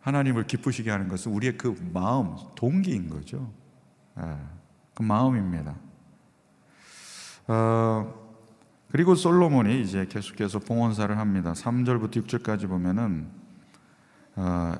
하나님을 0.00 0.46
기쁘시게 0.46 0.90
하는 0.90 1.06
것은 1.08 1.32
우리의 1.32 1.58
그 1.58 1.76
마음 1.92 2.34
동기인 2.54 3.10
거죠. 3.10 3.52
예, 4.18 4.36
그 4.94 5.02
마음입니다. 5.02 5.74
어, 7.48 8.22
그리고 8.90 9.14
솔로몬이 9.14 9.80
이제 9.80 10.06
계속해서 10.06 10.58
봉헌사를 10.60 11.16
합니다. 11.16 11.52
3절부터 11.54 12.26
6절까지 12.26 12.68
보면은 12.68 13.30
어, 14.36 14.74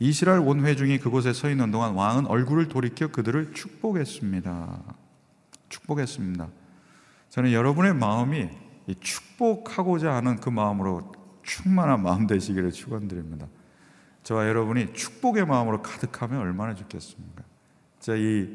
이스라엘 0.00 0.40
온 0.40 0.64
회중이 0.64 0.98
그곳에 0.98 1.32
서 1.32 1.48
있는 1.48 1.70
동안 1.70 1.94
왕은 1.94 2.26
얼굴을 2.26 2.68
돌이켜 2.68 3.08
그들을 3.08 3.54
축복했습니다. 3.54 4.82
축복했습니다. 5.68 6.48
저는 7.30 7.52
여러분의 7.52 7.94
마음이 7.94 8.50
축복하고자 9.00 10.12
하는 10.12 10.36
그 10.36 10.50
마음으로 10.50 11.12
충만한 11.42 12.02
마음 12.02 12.26
되시기를 12.26 12.72
축원드립니다. 12.72 13.46
저와 14.24 14.48
여러분이 14.48 14.94
축복의 14.94 15.46
마음으로 15.46 15.82
가득하면 15.82 16.40
얼마나 16.40 16.74
좋겠습니까? 16.74 17.43
제가 18.04 18.18
이, 18.18 18.46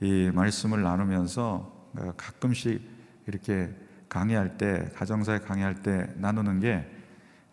이 0.00 0.30
말씀을 0.32 0.82
나누면서 0.82 1.90
가끔씩 2.16 2.80
이렇게 3.26 3.68
강의할 4.08 4.56
때 4.56 4.90
가정사에 4.94 5.40
강의할 5.40 5.82
때 5.82 6.10
나누는 6.16 6.60
게 6.60 6.90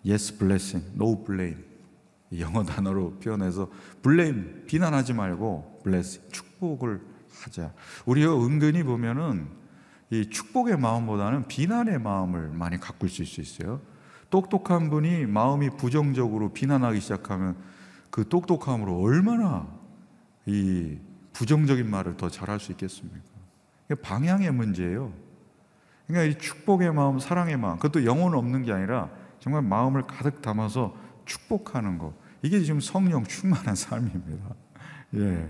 yes 0.08 0.38
blessing, 0.38 0.90
no 0.96 1.22
blame 1.26 1.62
영어 2.40 2.64
단어로 2.64 3.20
표현해서 3.20 3.70
블레임 4.02 4.64
비난하지 4.68 5.14
말고 5.14 5.82
블레스 5.84 6.30
축복을 6.30 7.02
하자. 7.42 7.74
우리가 8.06 8.34
은근히 8.38 8.84
보면은 8.84 9.50
이 10.12 10.30
축복의 10.30 10.78
마음보다는 10.78 11.50
비난의 11.50 12.00
마음을 12.00 12.52
많이 12.52 12.80
가꿀 12.80 13.10
수 13.10 13.22
있어요. 13.22 13.82
똑똑한 14.30 14.90
분이 14.90 15.26
마음이 15.26 15.72
부정적으로 15.72 16.54
비난하기 16.54 17.02
시작하면 17.02 17.58
그 18.12 18.30
똑똑함으로 18.30 18.98
얼마나 19.02 19.68
이 20.46 21.00
부정적인 21.34 21.90
말을 21.90 22.18
더 22.18 22.30
잘할 22.30 22.60
수 22.60 22.72
있겠습니까? 22.72 23.20
방향의 24.02 24.52
문제예요. 24.52 25.12
그러니까 26.08 26.32
이 26.32 26.40
축복의 26.42 26.94
마음, 26.94 27.20
사랑의 27.20 27.58
마음, 27.58 27.78
그것도 27.78 28.06
영혼 28.06 28.36
없는 28.36 28.64
게 28.64 28.72
아니라 28.72 29.10
정말 29.40 29.62
마음을 29.62 30.04
가득 30.04 30.42
담아서 30.42 30.96
축복하는 31.26 31.98
것. 31.98 32.14
이게 32.42 32.60
지금 32.62 32.80
성령 32.80 33.24
충만한 33.24 33.76
삶입니다. 33.76 34.56
예. 35.16 35.50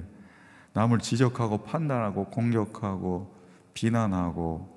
남을 0.73 0.99
지적하고 0.99 1.63
판단하고 1.63 2.25
공격하고 2.25 3.35
비난하고 3.73 4.69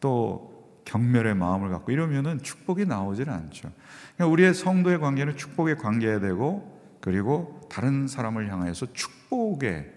또 0.00 0.80
경멸의 0.84 1.34
마음을 1.34 1.70
갖고 1.70 1.92
이러면은 1.92 2.42
축복이 2.42 2.86
나오질 2.86 3.30
않죠. 3.30 3.70
그러니까 4.14 4.32
우리의 4.32 4.54
성도의 4.54 4.98
관계는 5.00 5.36
축복의 5.36 5.78
관계야 5.78 6.20
되고 6.20 6.72
그리고 7.00 7.60
다른 7.70 8.06
사람을 8.06 8.52
향해서 8.52 8.92
축복의 8.92 9.68
예, 9.72 9.93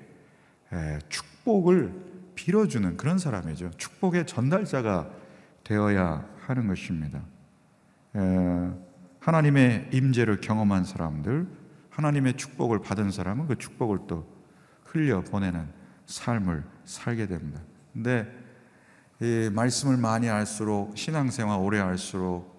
축복을 1.10 1.94
빌어주는 2.36 2.98
그런 2.98 3.18
사람이죠. 3.18 3.72
축복의 3.78 4.28
전달자가 4.28 5.10
되어야 5.64 6.26
하는 6.40 6.68
것입니다. 6.68 7.22
예, 8.16 8.72
하나님의 9.20 9.90
임재를 9.92 10.40
경험한 10.40 10.86
사람들, 10.86 11.48
하나님의 11.90 12.38
축복을 12.38 12.80
받은 12.80 13.12
사람은 13.12 13.48
그 13.48 13.58
축복을 13.58 14.00
또 14.08 14.28
흘려 14.86 15.22
보내는 15.22 15.68
삶을 16.06 16.64
살게 16.86 17.28
됩니다. 17.28 17.62
근데 17.92 18.28
이 19.20 19.50
말씀을 19.52 19.98
많이 19.98 20.30
알수록 20.30 20.98
신앙생활 20.98 21.60
오래 21.60 21.80
할수록 21.80 22.56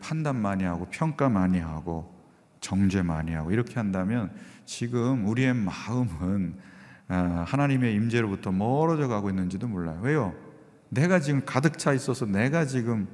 판단 0.00 0.36
많이 0.36 0.64
하고 0.64 0.86
평가 0.90 1.28
많이 1.28 1.58
하고 1.58 2.14
정죄 2.60 3.02
많이 3.02 3.32
하고 3.32 3.50
이렇게 3.50 3.74
한다면 3.74 4.32
지금 4.64 5.26
우리의 5.26 5.54
마음은 5.54 6.58
아, 6.58 6.75
하나님의 7.08 7.94
임재로부터 7.94 8.52
멀어져 8.52 9.08
가고 9.08 9.30
있는지도 9.30 9.68
몰라요. 9.68 10.00
왜요? 10.02 10.34
내가 10.88 11.20
지금 11.20 11.42
가득 11.44 11.78
차 11.78 11.92
있어서 11.92 12.26
내가 12.26 12.64
지금 12.64 13.06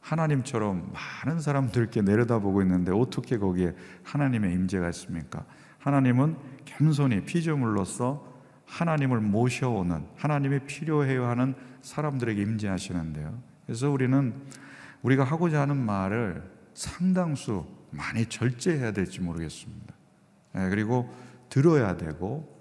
하나님처럼 0.00 0.92
많은 0.92 1.40
사람들께 1.40 2.02
내려다보고 2.02 2.62
있는데 2.62 2.92
어떻게 2.92 3.38
거기에 3.38 3.74
하나님의 4.04 4.52
임재가 4.54 4.88
있습니까? 4.90 5.44
하나님은 5.78 6.36
겸손히 6.64 7.24
피조물로서 7.24 8.26
하나님을 8.66 9.20
모셔오는 9.20 10.06
하나님이 10.16 10.60
필요해요 10.60 11.26
하는 11.26 11.54
사람들에게 11.82 12.40
임재하시는데요. 12.40 13.38
그래서 13.66 13.90
우리는 13.90 14.34
우리가 15.02 15.24
하고자 15.24 15.60
하는 15.62 15.76
말을 15.76 16.42
상당수 16.74 17.66
많이 17.90 18.26
절제해야 18.26 18.92
될지 18.92 19.20
모르겠습니다. 19.20 19.94
예, 20.56 20.68
그리고 20.68 21.12
들어야 21.48 21.96
되고 21.96 22.57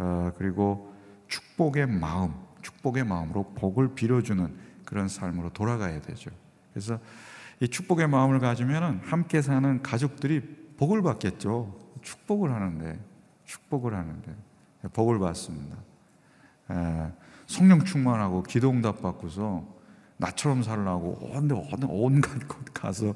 어, 0.00 0.32
그리고 0.36 0.94
축복의 1.28 1.86
마음, 1.86 2.32
축복의 2.62 3.04
마음으로 3.04 3.52
복을 3.54 3.94
빌어주는 3.94 4.56
그런 4.86 5.08
삶으로 5.08 5.50
돌아가야 5.50 6.00
되죠. 6.00 6.30
그래서 6.72 6.98
이 7.60 7.68
축복의 7.68 8.08
마음을 8.08 8.38
가지면 8.38 9.00
함께 9.04 9.42
사는 9.42 9.82
가족들이 9.82 10.40
복을 10.78 11.02
받겠죠. 11.02 11.78
축복을 12.00 12.50
하는데, 12.50 12.98
축복을 13.44 13.94
하는데, 13.94 14.34
복을 14.94 15.18
받습니다. 15.18 15.76
에, 16.70 17.12
성령 17.46 17.84
충만하고 17.84 18.42
기도응답 18.42 19.02
받고서 19.02 19.66
나처럼 20.16 20.62
살라고 20.62 21.18
온갖 21.88 22.48
곳 22.48 22.64
가서 22.72 23.12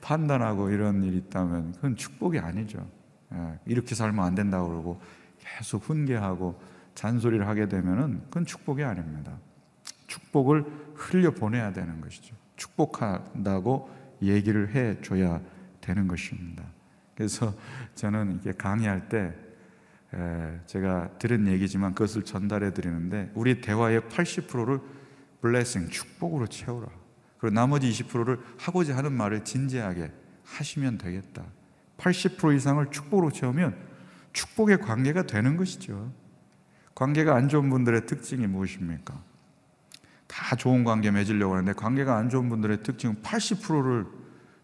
판단하고 0.00 0.70
이런 0.70 1.04
일이 1.04 1.18
있다면 1.18 1.72
그건 1.72 1.94
축복이 1.94 2.40
아니죠. 2.40 2.84
에, 3.32 3.58
이렇게 3.66 3.94
살면 3.94 4.24
안 4.24 4.34
된다고 4.34 4.68
그러고 4.68 5.00
계속 5.46 5.84
훈계하고 5.84 6.60
잔소리를 6.94 7.46
하게 7.46 7.68
되면은 7.68 8.22
그건 8.24 8.46
축복이 8.46 8.82
아닙니다. 8.82 9.38
축복을 10.06 10.64
흘려 10.94 11.30
보내야 11.32 11.72
되는 11.72 12.00
것이죠. 12.00 12.34
축복한다고 12.56 13.90
얘기를 14.22 14.74
해 14.74 15.00
줘야 15.02 15.40
되는 15.80 16.08
것입니다. 16.08 16.64
그래서 17.14 17.54
저는 17.94 18.40
이렇게 18.42 18.52
강의할 18.52 19.08
때 19.08 19.34
제가 20.66 21.18
들은 21.18 21.46
얘기지만 21.46 21.94
그것을 21.94 22.22
전달해 22.22 22.72
드리는데 22.72 23.30
우리 23.34 23.60
대화의 23.60 24.00
80%를 24.02 24.80
블레싱 25.42 25.88
축복으로 25.88 26.46
채우라. 26.46 26.88
그리고 27.38 27.54
나머지 27.54 27.90
20%를 27.90 28.40
하고자 28.58 28.96
하는 28.96 29.12
말을 29.12 29.44
진지하게 29.44 30.10
하시면 30.44 30.98
되겠다. 30.98 31.44
80% 31.98 32.56
이상을 32.56 32.90
축복으로 32.90 33.30
채우면 33.30 33.85
축복의 34.36 34.80
관계가 34.80 35.22
되는 35.22 35.56
것이죠. 35.56 36.12
관계가 36.94 37.34
안 37.34 37.48
좋은 37.48 37.70
분들의 37.70 38.04
특징이 38.04 38.46
무엇입니까? 38.46 39.18
다 40.26 40.56
좋은 40.56 40.84
관계 40.84 41.10
맺으려고 41.10 41.54
하는데 41.54 41.72
관계가 41.72 42.16
안 42.16 42.28
좋은 42.28 42.50
분들의 42.50 42.82
특징은 42.82 43.22
80%를 43.22 44.06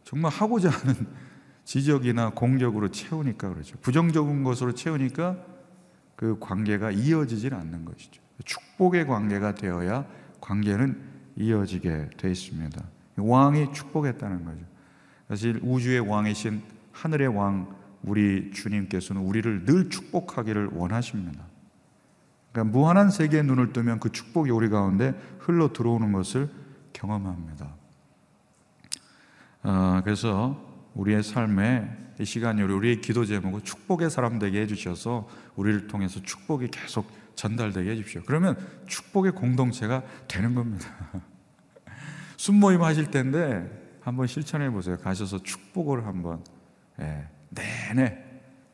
정말 0.04 0.30
하고자 0.30 0.68
하는 0.68 1.06
지적이나 1.64 2.30
공격으로 2.30 2.90
채우니까 2.90 3.48
그러죠. 3.48 3.78
부정적인 3.80 4.44
것으로 4.44 4.74
채우니까 4.74 5.38
그 6.16 6.36
관계가 6.38 6.90
이어지질 6.90 7.54
않는 7.54 7.86
것이죠. 7.86 8.20
축복의 8.44 9.06
관계가 9.06 9.54
되어야 9.54 10.04
관계는 10.40 11.00
이어지게 11.36 12.10
돼 12.18 12.30
있습니다. 12.30 12.84
왕이 13.16 13.72
축복했다는 13.72 14.44
거죠. 14.44 14.60
사실 15.28 15.60
우주의 15.62 16.00
왕이신 16.00 16.62
하늘의 16.92 17.28
왕 17.28 17.81
우리 18.02 18.50
주님께서는 18.52 19.22
우리를 19.22 19.64
늘 19.64 19.88
축복하기를 19.90 20.70
원하십니다. 20.72 21.44
그러니까 22.52 22.76
무한한 22.76 23.10
세계의 23.10 23.44
눈을 23.44 23.72
뜨면 23.72 24.00
그 24.00 24.10
축복이 24.10 24.50
우리 24.50 24.68
가운데 24.68 25.14
흘러 25.38 25.72
들어오는 25.72 26.12
것을 26.12 26.50
경험합니다. 26.92 27.74
아, 29.62 30.02
그래서 30.04 30.90
우리의 30.94 31.22
삶에 31.22 31.98
이 32.20 32.24
시간이 32.24 32.62
우리의 32.62 33.00
기도 33.00 33.24
제목을 33.24 33.62
축복의 33.62 34.10
사람 34.10 34.38
되게 34.38 34.60
해주셔서 34.62 35.28
우리를 35.56 35.86
통해서 35.86 36.20
축복이 36.20 36.68
계속 36.68 37.10
전달되게 37.34 37.90
해주십시오. 37.90 38.22
그러면 38.26 38.56
축복의 38.86 39.32
공동체가 39.32 40.02
되는 40.28 40.54
겁니다. 40.54 40.86
순모임 42.36 42.82
하실 42.82 43.10
텐데 43.10 43.98
한번 44.02 44.26
실천해 44.26 44.68
보세요. 44.70 44.98
가셔서 44.98 45.42
축복을 45.42 46.06
한번 46.06 46.44
예, 47.00 47.28
내내 47.54 48.18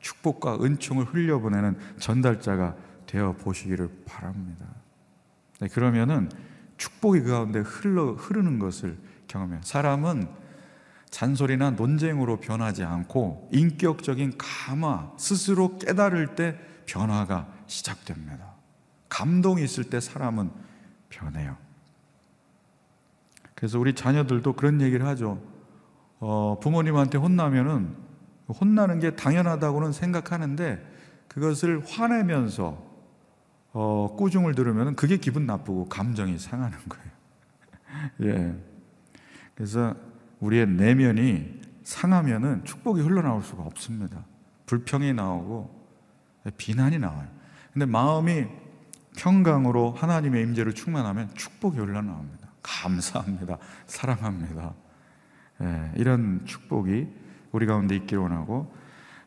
축복과 0.01 0.63
은총을 0.63 1.05
흘려보내는 1.05 1.79
전달자가 1.99 2.77
되어 3.07 3.33
보시기를 3.33 3.91
바랍니다. 4.07 4.67
네, 5.61 5.69
그러면은 5.69 6.31
축복이 6.77 7.21
그 7.21 7.31
가운데 7.31 7.61
흘러 7.61 8.13
흐르는 8.13 8.59
것을 8.59 8.97
경험해요. 9.27 9.61
사람은 9.65 10.29
잔소리나 11.11 11.71
논쟁으로 11.71 12.39
변하지 12.39 12.85
않고 12.85 13.49
인격적인 13.53 14.35
감화, 14.39 15.11
스스로 15.17 15.79
깨달을 15.79 16.35
때 16.35 16.59
변화가 16.87 17.49
시작됩니다. 17.67 18.55
감동이 19.09 19.65
있을 19.65 19.85
때 19.85 20.01
사람은 20.01 20.51
변해요. 21.09 21.57
그래서 23.55 23.79
우리 23.79 23.95
자녀들도 23.95 24.53
그런 24.53 24.81
얘기를 24.81 25.07
하죠. 25.07 25.43
어, 26.21 26.59
부모님한테 26.61 27.19
혼나면은 27.19 28.08
혼나는 28.49 29.01
게 29.01 29.15
당연하다고는 29.15 29.93
생각하는데 29.93 30.85
그것을 31.29 31.85
화내면서 31.87 32.87
어, 33.73 34.17
꾸중을 34.17 34.55
들으면 34.55 34.97
그게 34.97 35.19
기분 35.19 35.47
나쁘고 35.47 35.89
감정이 35.89 36.39
상하는 36.39 36.79
거예요. 36.89 37.09
예. 38.25 38.55
그래서 39.55 39.95
우리의 40.41 40.67
내면이 40.69 41.61
상하면은 41.85 42.65
축복이 42.65 43.01
흘러나올 43.01 43.43
수가 43.43 43.63
없습니다. 43.63 44.25
불평이 44.67 45.13
나오고 45.13 45.89
비난이 46.57 46.99
나와요. 46.99 47.29
근데 47.73 47.87
마음이 47.87 48.47
평강으로 49.17 49.93
하나님의 49.93 50.43
임재를 50.43 50.75
충만하면 50.75 51.31
축복이 51.35 51.79
흘러나옵니다. 51.79 52.49
감사합니다. 52.63 53.59
사랑합니다. 53.87 54.75
예, 55.63 55.93
이런 55.97 56.43
축복이 56.45 57.09
우리 57.53 57.67
가운데 57.67 57.97
있기를 57.97 58.23
원하고 58.23 58.73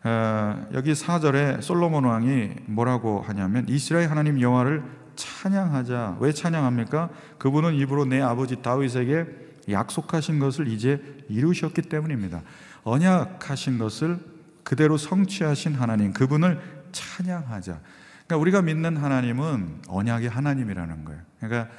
어, 0.04 0.68
여기 0.74 0.94
4절에 0.94 1.62
솔로몬 1.62 2.06
왕이 2.06 2.50
뭐라고 2.66 3.22
하냐면 3.22 3.66
이스라엘 3.70 4.10
하나님 4.10 4.42
여호와를 4.42 4.84
찬양하자. 5.16 6.18
왜 6.20 6.32
찬양합니까? 6.32 7.10
그분은 7.38 7.76
입으로 7.76 8.06
내 8.06 8.22
아버지 8.22 8.62
다윗에게 8.62 9.26
약속하신 9.70 10.40
것을 10.40 10.68
이제 10.68 11.02
이루셨기 11.30 11.84
때문입니다. 11.84 12.42
언약하신 12.84 13.78
것을 13.78 14.18
그대로 14.64 14.98
성취하신 14.98 15.76
하나님, 15.76 16.14
그분을 16.14 16.60
찬양하자. 16.92 17.80
그러니까 18.26 18.38
우리가 18.38 18.62
믿는 18.64 18.98
하나님은 18.98 19.84
언약의 19.88 20.30
하나님이라는 20.30 21.06
거예요. 21.06 21.22
그러니까 21.40 21.72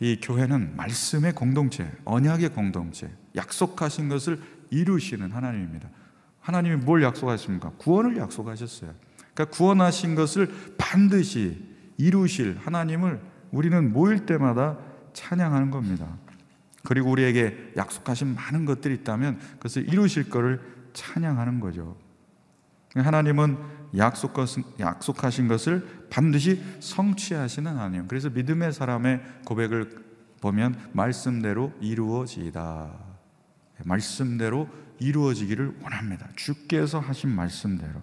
이 0.00 0.18
교회는 0.20 0.76
말씀의 0.76 1.32
공동체, 1.32 1.90
언약의 2.04 2.50
공동체, 2.50 3.10
약속하신 3.36 4.08
것을 4.08 4.40
이루시는 4.70 5.30
하나님입니다. 5.32 5.88
하나님이 6.40 6.76
뭘 6.76 7.02
약속하셨습니까? 7.02 7.72
구원을 7.78 8.16
약속하셨어요. 8.16 8.94
그러니까 9.34 9.56
구원하신 9.56 10.14
것을 10.14 10.50
반드시 10.78 11.64
이루실 11.96 12.58
하나님을 12.60 13.20
우리는 13.50 13.92
모일 13.92 14.26
때마다 14.26 14.78
찬양하는 15.12 15.70
겁니다. 15.70 16.16
그리고 16.84 17.10
우리에게 17.10 17.72
약속하신 17.76 18.34
많은 18.34 18.64
것들이 18.64 18.94
있다면 18.94 19.38
그것을 19.54 19.88
이루실 19.88 20.30
것을 20.30 20.60
찬양하는 20.92 21.60
거죠. 21.60 21.96
하나님은 22.94 23.58
약속하신 23.96 25.48
것을 25.48 26.06
반드시 26.10 26.62
성취하시는 26.80 27.70
하나님. 27.70 28.06
그래서 28.06 28.30
믿음의 28.30 28.72
사람의 28.72 29.22
고백을 29.44 30.04
보면 30.40 30.76
말씀대로 30.92 31.72
이루어지이다. 31.80 33.07
말씀대로 33.84 34.68
이루어지기를 34.98 35.78
원합니다. 35.82 36.28
주께서 36.36 36.98
하신 36.98 37.30
말씀대로. 37.30 38.02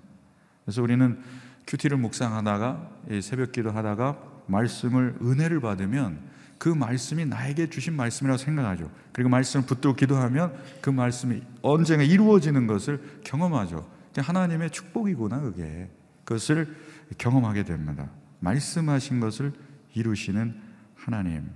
그래서 0.64 0.82
우리는 0.82 1.22
큐티를 1.68 1.98
묵상하다가 1.98 2.90
새벽 3.22 3.52
기도하다가 3.52 4.18
말씀을 4.48 5.18
은혜를 5.22 5.60
받으면 5.60 6.20
그 6.58 6.70
말씀이 6.70 7.26
나에게 7.26 7.70
주신 7.70 7.96
말씀이라고 7.96 8.38
생각하죠. 8.38 8.90
그리고 9.12 9.30
말씀을 9.30 9.66
붙들고 9.66 9.96
기도하면 9.96 10.56
그 10.82 10.90
말씀이 10.90 11.42
언젠가 11.62 12.04
이루어지는 12.04 12.68
것을 12.68 13.20
경험하죠. 13.24 13.90
하나님의 14.18 14.72
축복이구나 14.72 15.42
그게. 15.42 15.90
그것을 16.24 16.76
경험하게 17.18 17.64
됩니다. 17.64 18.10
말씀하신 18.40 19.20
것을 19.20 19.54
이루시는 19.94 20.60
하나님. 20.96 21.50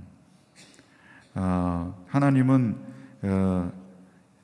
어, 1.36 2.06
하나님은 2.08 2.78
어, 3.22 3.79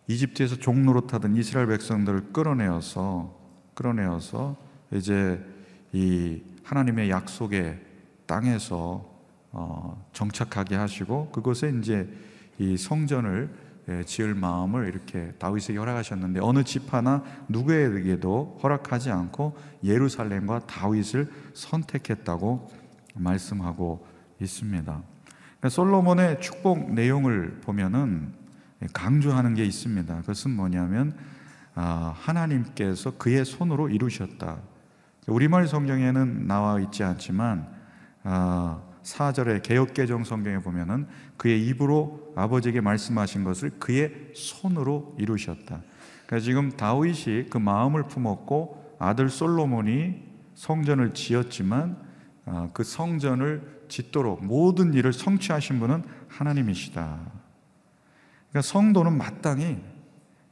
이집트에서 0.08 0.58
종로로 0.58 1.08
타던 1.08 1.36
이스라엘 1.36 1.68
백성들을 1.68 2.34
끌어내어서 2.34 3.36
끌어내어서 3.74 4.56
이제 4.92 5.44
이 5.94 6.42
하나님의 6.64 7.10
약속의 7.10 7.80
땅에서 8.26 9.14
어, 9.52 10.06
정착하게 10.14 10.76
하시고 10.76 11.30
그곳에 11.32 11.74
이제 11.80 12.10
이 12.60 12.78
성전을 12.78 13.66
예, 13.88 14.04
지을 14.04 14.34
마음을 14.34 14.88
이렇게 14.88 15.32
다윗에게 15.38 15.78
허락하셨는데 15.78 16.40
어느 16.42 16.64
집 16.64 16.92
하나 16.92 17.24
누구에게도 17.48 18.60
허락하지 18.64 19.12
않고 19.12 19.56
예루살렘과 19.84 20.66
다윗을 20.66 21.32
선택했다고 21.54 22.72
말씀하고 23.14 24.06
있습니다. 24.42 24.84
그러니까 24.86 25.70
솔로몬의 25.70 26.42
축복 26.42 26.94
내용을 26.94 27.62
보면은 27.62 28.34
강조하는 28.94 29.54
게 29.56 29.66
있습니다. 29.66 30.22
그것은 30.22 30.52
뭐냐면 30.52 31.16
아, 31.74 32.14
하나님께서 32.16 33.18
그의 33.18 33.46
손으로 33.46 33.90
이루셨다. 33.90 34.58
우리말 35.28 35.68
성경에는 35.68 36.48
나와 36.48 36.80
있지 36.80 37.04
않지만 37.04 37.68
아, 38.24 38.82
4절의 39.04 39.62
개혁개정 39.64 40.24
성경에 40.24 40.60
보면은 40.60 41.08
그의 41.38 41.66
입으로 41.68 42.34
아버지에게 42.36 42.82
말씀하신 42.82 43.44
것을 43.44 43.72
그의 43.80 44.32
손으로 44.34 45.16
이루셨다. 45.20 45.82
그러니까 46.26 46.44
지금 46.44 46.72
다윗이 46.72 47.50
그 47.50 47.58
마음을 47.58 48.08
품었고 48.08 48.96
아들 49.00 49.30
솔로몬이 49.30 50.24
성전을 50.56 51.14
지었지만 51.14 51.98
아, 52.46 52.70
그 52.74 52.84
성전을 52.84 53.86
짓도록 53.90 54.44
모든 54.44 54.94
일을 54.94 55.14
성취하신 55.14 55.80
분은 55.80 56.04
하나님이시다. 56.28 57.45
그러니까 58.56 58.62
성도는 58.62 59.18
마땅히 59.18 59.82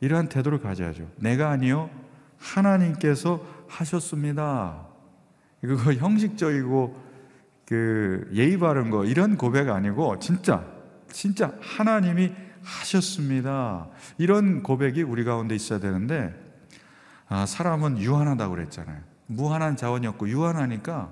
이러한 0.01 0.27
태도를 0.27 0.59
가져야죠. 0.59 1.09
내가 1.15 1.51
아니요 1.51 1.89
하나님께서 2.37 3.41
하셨습니다. 3.69 4.87
그거 5.61 5.93
형식적이고 5.95 7.01
그 7.65 8.29
예의 8.33 8.59
바른 8.59 8.89
거 8.89 9.05
이런 9.05 9.37
고백 9.37 9.69
아니고 9.69 10.19
진짜 10.19 10.65
진짜 11.09 11.53
하나님이 11.61 12.33
하셨습니다. 12.61 13.87
이런 14.17 14.63
고백이 14.63 15.01
우리 15.03 15.23
가운데 15.23 15.55
있어야 15.55 15.79
되는데 15.79 16.35
아, 17.29 17.45
사람은 17.45 17.99
유한하다고 17.99 18.55
그랬잖아요. 18.55 18.99
무한한 19.27 19.77
자원이 19.77 20.07
없고 20.07 20.27
유한하니까 20.27 21.09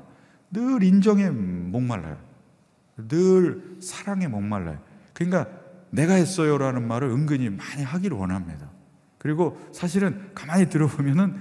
늘 0.52 0.84
인정에 0.84 1.30
목말라요. 1.30 2.18
늘 3.08 3.78
사랑에 3.80 4.28
목말라요. 4.28 4.78
그러니까 5.14 5.61
내가 5.92 6.16
했어요라는 6.16 6.88
말을 6.88 7.10
은근히 7.10 7.50
많이 7.50 7.84
하기를 7.84 8.18
원합니다. 8.18 8.70
그리고 9.18 9.60
사실은 9.74 10.32
가만히 10.34 10.70
들어보면은 10.70 11.38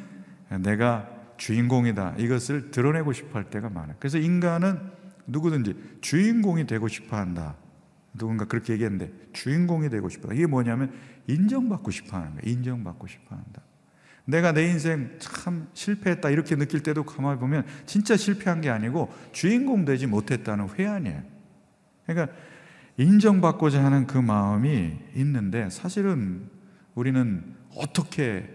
내가 0.60 1.08
주인공이다 1.36 2.16
이것을 2.18 2.70
드러내고 2.70 3.12
싶어 3.12 3.38
할 3.38 3.48
때가 3.48 3.70
많아요. 3.70 3.96
그래서 3.98 4.18
인간은 4.18 4.78
누구든지 5.26 5.98
주인공이 6.00 6.66
되고 6.66 6.88
싶어 6.88 7.16
한다. 7.16 7.56
누군가 8.12 8.44
그렇게 8.44 8.74
얘기했는데 8.74 9.12
주인공이 9.32 9.88
되고 9.88 10.08
싶어. 10.08 10.32
이게 10.34 10.46
뭐냐면 10.46 10.92
인정받고 11.26 11.90
싶어 11.90 12.16
하는 12.16 12.34
거예요. 12.34 12.42
인정받고 12.44 13.06
싶어 13.06 13.36
한다. 13.36 13.62
내가 14.26 14.52
내 14.52 14.68
인생 14.68 15.16
참 15.18 15.68
실패했다 15.72 16.30
이렇게 16.30 16.56
느낄 16.56 16.82
때도 16.82 17.04
가만히 17.04 17.38
보면 17.40 17.64
진짜 17.86 18.16
실패한 18.16 18.60
게 18.60 18.70
아니고 18.70 19.12
주인공 19.32 19.84
되지 19.84 20.06
못했다는 20.06 20.68
회한이에요. 20.78 21.22
그러니까 22.06 22.34
인정받고자 22.96 23.84
하는 23.84 24.06
그 24.06 24.18
마음이 24.18 24.98
있는데 25.16 25.70
사실은 25.70 26.48
우리는 26.94 27.54
어떻게 27.76 28.48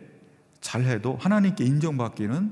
잘해도 0.62 1.18
하나님께 1.20 1.64
인정받기는 1.64 2.52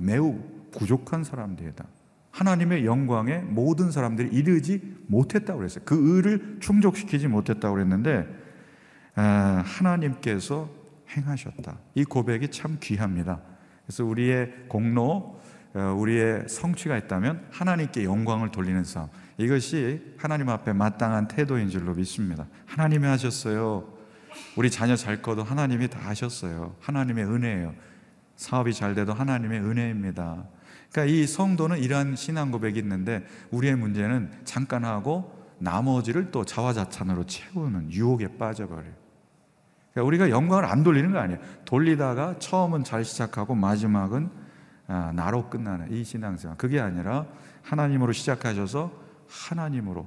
매우 0.00 0.38
부족한 0.72 1.24
사람들이다. 1.24 1.84
하나님의 2.30 2.84
영광에 2.84 3.38
모든 3.38 3.90
사람들이 3.90 4.28
이르지 4.28 4.96
못했다고 5.08 5.58
그랬어요. 5.58 5.84
그 5.84 6.16
의를 6.16 6.58
충족시키지 6.60 7.26
못했다고 7.26 7.74
그랬는데 7.74 8.26
아, 9.14 9.62
하나님께서 9.66 10.70
행하셨다. 11.10 11.78
이 11.94 12.04
고백이 12.04 12.48
참 12.50 12.76
귀합니다. 12.80 13.40
그래서 13.84 14.04
우리의 14.04 14.52
공로, 14.68 15.40
어, 15.74 15.80
우리의 15.98 16.48
성취가 16.48 16.96
있다면 16.98 17.46
하나님께 17.50 18.04
영광을 18.04 18.50
돌리는 18.50 18.84
삶. 18.84 19.08
이것이 19.38 20.02
하나님 20.18 20.48
앞에 20.48 20.72
마땅한 20.72 21.28
태도인 21.28 21.70
줄로 21.70 21.94
믿습니다. 21.94 22.46
하나님이 22.66 23.06
하셨어요. 23.06 23.88
우리 24.56 24.70
자녀 24.70 24.96
잘 24.96 25.22
커도 25.22 25.44
하나님이 25.44 25.88
다 25.88 26.00
하셨어요. 26.02 26.74
하나님의 26.80 27.24
은혜예요. 27.24 27.74
사업이 28.34 28.74
잘 28.74 28.94
돼도 28.94 29.14
하나님의 29.14 29.60
은혜입니다. 29.60 30.44
그러니까 30.90 31.12
이 31.12 31.26
성도는 31.26 31.78
이러한 31.78 32.16
신앙 32.16 32.50
고백이 32.50 32.78
있는데 32.80 33.24
우리의 33.52 33.76
문제는 33.76 34.32
잠깐 34.44 34.84
하고 34.84 35.32
나머지를 35.58 36.30
또 36.32 36.44
자화자찬으로 36.44 37.24
채우는 37.26 37.92
유혹에 37.92 38.38
빠져버려요. 38.38 38.92
그러니까 39.92 40.06
우리가 40.06 40.30
영광을 40.30 40.64
안 40.64 40.82
돌리는 40.82 41.12
거 41.12 41.18
아니에요. 41.18 41.40
돌리다가 41.64 42.38
처음은 42.40 42.82
잘 42.82 43.04
시작하고 43.04 43.54
마지막은 43.54 44.30
아, 44.88 45.12
나로 45.14 45.48
끝나는 45.48 45.92
이 45.92 46.02
신앙생활. 46.02 46.56
그게 46.56 46.80
아니라 46.80 47.26
하나님으로 47.62 48.12
시작하셔서 48.12 49.07
하나님으로 49.28 50.06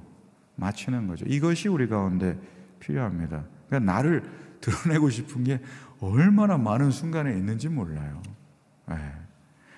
맞추는 0.56 1.06
거죠. 1.06 1.24
이것이 1.26 1.68
우리 1.68 1.88
가운데 1.88 2.38
필요합니다. 2.80 3.44
그러니까 3.68 3.92
나를 3.92 4.22
드러내고 4.60 5.10
싶은 5.10 5.44
게 5.44 5.60
얼마나 6.00 6.58
많은 6.58 6.90
순간에 6.90 7.30
있는지 7.32 7.68
몰라요. 7.68 8.22
네. 8.88 8.96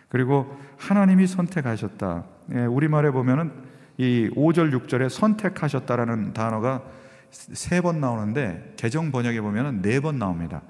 그리고 0.08 0.56
하나님이 0.78 1.26
선택하셨다. 1.26 2.24
예, 2.52 2.64
우리말에 2.66 3.10
보면은 3.10 3.52
이 3.98 4.30
5절 4.34 4.72
6절에 4.86 5.08
선택하셨다라는 5.08 6.32
단어가 6.32 6.82
세 7.30 7.80
번 7.82 8.00
나오는데 8.00 8.74
개정 8.76 9.10
번역에 9.10 9.40
보면은 9.40 9.82
네 9.82 10.00
번 10.00 10.18
나옵니다. 10.18 10.62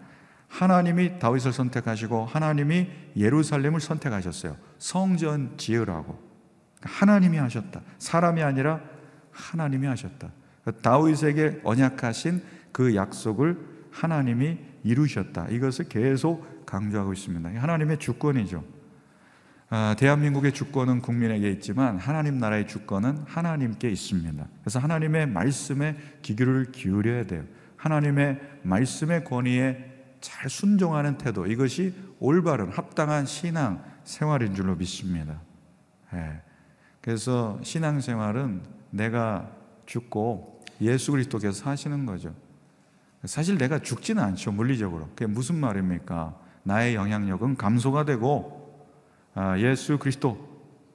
하나님이 0.48 1.18
다윗을 1.18 1.52
선택하시고 1.52 2.26
하나님이 2.26 2.88
예루살렘을 3.16 3.80
선택하셨어요. 3.80 4.56
성전 4.78 5.54
지으라고. 5.56 6.23
하나님이 6.84 7.38
하셨다. 7.38 7.80
사람이 7.98 8.42
아니라 8.42 8.80
하나님이 9.32 9.86
하셨다. 9.86 10.30
다윗에게 10.82 11.60
언약하신 11.64 12.42
그 12.72 12.94
약속을 12.94 13.58
하나님이 13.90 14.58
이루셨다. 14.82 15.48
이것을 15.48 15.88
계속 15.88 16.64
강조하고 16.66 17.12
있습니다. 17.12 17.50
하나님의 17.60 17.98
주권이죠. 17.98 18.64
아, 19.70 19.96
대한민국의 19.98 20.52
주권은 20.52 21.00
국민에게 21.00 21.50
있지만 21.52 21.98
하나님 21.98 22.38
나라의 22.38 22.66
주권은 22.66 23.24
하나님께 23.26 23.90
있습니다. 23.90 24.46
그래서 24.60 24.78
하나님의 24.78 25.26
말씀에 25.28 25.96
귀를 26.22 26.70
기울여야 26.70 27.26
돼요. 27.26 27.44
하나님의 27.76 28.40
말씀의 28.62 29.24
권위에 29.24 30.16
잘 30.20 30.48
순종하는 30.48 31.18
태도 31.18 31.46
이것이 31.46 31.94
올바른 32.18 32.70
합당한 32.70 33.26
신앙 33.26 33.82
생활인 34.04 34.54
줄로 34.54 34.74
믿습니다. 34.76 35.40
예. 36.14 36.40
그래서 37.04 37.58
신앙 37.62 38.00
생활은 38.00 38.62
내가 38.88 39.50
죽고 39.84 40.64
예수 40.80 41.12
그리스도께서 41.12 41.52
사시는 41.52 42.06
거죠. 42.06 42.34
사실 43.24 43.58
내가 43.58 43.78
죽지는 43.78 44.22
않죠 44.22 44.52
물리적으로. 44.52 45.08
그게 45.08 45.26
무슨 45.26 45.56
말입니까? 45.56 46.34
나의 46.62 46.94
영향력은 46.94 47.56
감소가 47.56 48.06
되고 48.06 48.74
아, 49.34 49.58
예수 49.58 49.98
그리스도 49.98 50.48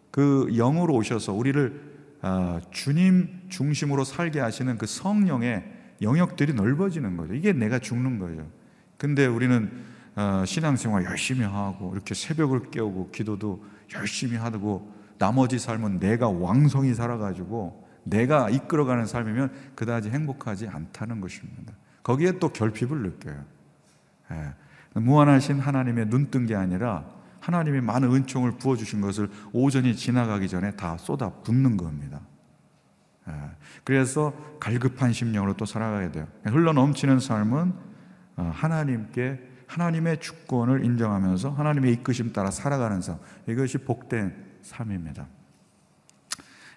그 0.10 0.48
영으로 0.52 0.96
오셔서 0.96 1.34
우리를 1.34 1.80
아, 2.24 2.60
주님 2.72 3.44
중심으로 3.50 4.04
살게 4.04 4.40
하시는 4.40 4.80
그 4.80 4.88
성령의 4.88 5.64
영역들이 6.02 6.54
넓어지는 6.54 7.18
거죠. 7.18 7.36
이게 7.36 7.54
내가 7.54 7.78
죽는 7.78 8.18
거죠. 8.18 8.50
근데 8.98 9.28
우리는 9.28 9.72
어, 10.16 10.44
신앙생활 10.44 11.06
열심히 11.06 11.46
하고 11.46 11.92
이렇게 11.94 12.16
새벽을 12.16 12.72
깨우고 12.72 13.12
기도도 13.12 13.64
열심히 13.94 14.38
하고 14.38 14.98
나머지 15.20 15.60
삶은 15.60 16.00
내가 16.00 16.30
왕성히 16.30 16.96
살아가지고 16.96 17.88
내가 18.04 18.50
이끌어가는 18.50 19.06
삶이면 19.06 19.52
그다지 19.76 20.10
행복하지 20.10 20.68
않다는 20.68 21.22
것입니다. 21.22 21.74
거기에 22.02 22.40
또 22.40 22.50
결핍을 22.50 23.04
느껴요. 23.04 23.44
예. 24.32 24.54
무한하신 25.00 25.60
하나님의 25.60 26.08
눈뜬 26.08 26.48
게 26.48 26.56
아니라 26.56 27.06
하나님이 27.40 27.82
많은 27.82 28.12
은총을 28.12 28.54
부어주신 28.54 29.02
것을 29.02 29.30
오전이 29.54 29.96
지나가기 29.96 30.48
전에 30.48 30.72
다 30.72 30.98
쏟아 30.98 31.30
붓는 31.30 31.78
겁니다. 31.78 32.22
예. 33.28 33.34
그래서 33.84 34.34
갈급한 34.60 35.14
심령으로 35.14 35.54
또 35.56 35.66
살아가야 35.66 36.12
돼요. 36.12 36.28
흘러 36.46 36.74
넘치는 36.74 37.20
삶은 37.20 37.74
어, 38.38 38.52
하나님께 38.56 39.48
하나님의 39.68 40.20
주권을 40.20 40.84
인정하면서 40.86 41.52
하나님의 41.52 41.94
이끄심 41.94 42.34
따라 42.34 42.50
살아가는 42.50 43.02
삶. 43.02 43.18
이것이 43.48 43.80
복된 43.80 44.49
삶입니다. 44.70 45.28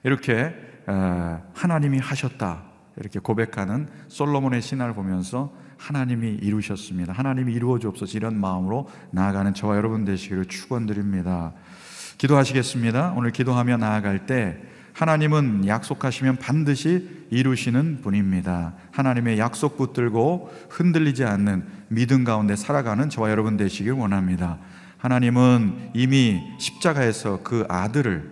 이렇게 0.03 0.55
어, 0.87 1.43
하나님이 1.55 1.99
하셨다. 1.99 2.65
이렇게 2.97 3.21
고백하는 3.21 3.89
솔로몬의 4.09 4.61
신화를 4.61 4.95
보면서 4.95 5.53
하나님이 5.79 6.35
이루셨습니다. 6.43 7.13
하나님이 7.13 7.53
이루어 7.53 7.79
주옵소서 7.79 8.17
이런 8.17 8.39
마음으로 8.39 8.89
나아가는 9.11 9.53
저와 9.55 9.77
여러분 9.77 10.05
되시기를 10.05 10.47
축원드립니다. 10.47 11.53
기도하시겠습니다. 12.19 13.15
오늘 13.17 13.31
기도하며 13.31 13.79
나아갈 13.79 14.27
때 14.27 14.61
하나님은 14.93 15.67
약속하시면 15.67 16.37
반드시 16.37 17.27
이루시는 17.31 18.01
분입니다. 18.03 18.75
하나님의 18.93 19.39
약속 19.39 19.77
붙들고 19.77 20.53
흔들리지 20.69 21.25
않는 21.25 21.67
믿음 21.89 22.25
가운데 22.25 22.57
살아가는 22.57 23.09
저와 23.09 23.31
여러분 23.31 23.57
되시길 23.57 23.93
원합니다. 23.93 24.59
하나님은 25.03 25.91
이미 25.95 26.41
십자가에서 26.59 27.41
그 27.43 27.67
아들을 27.69 28.31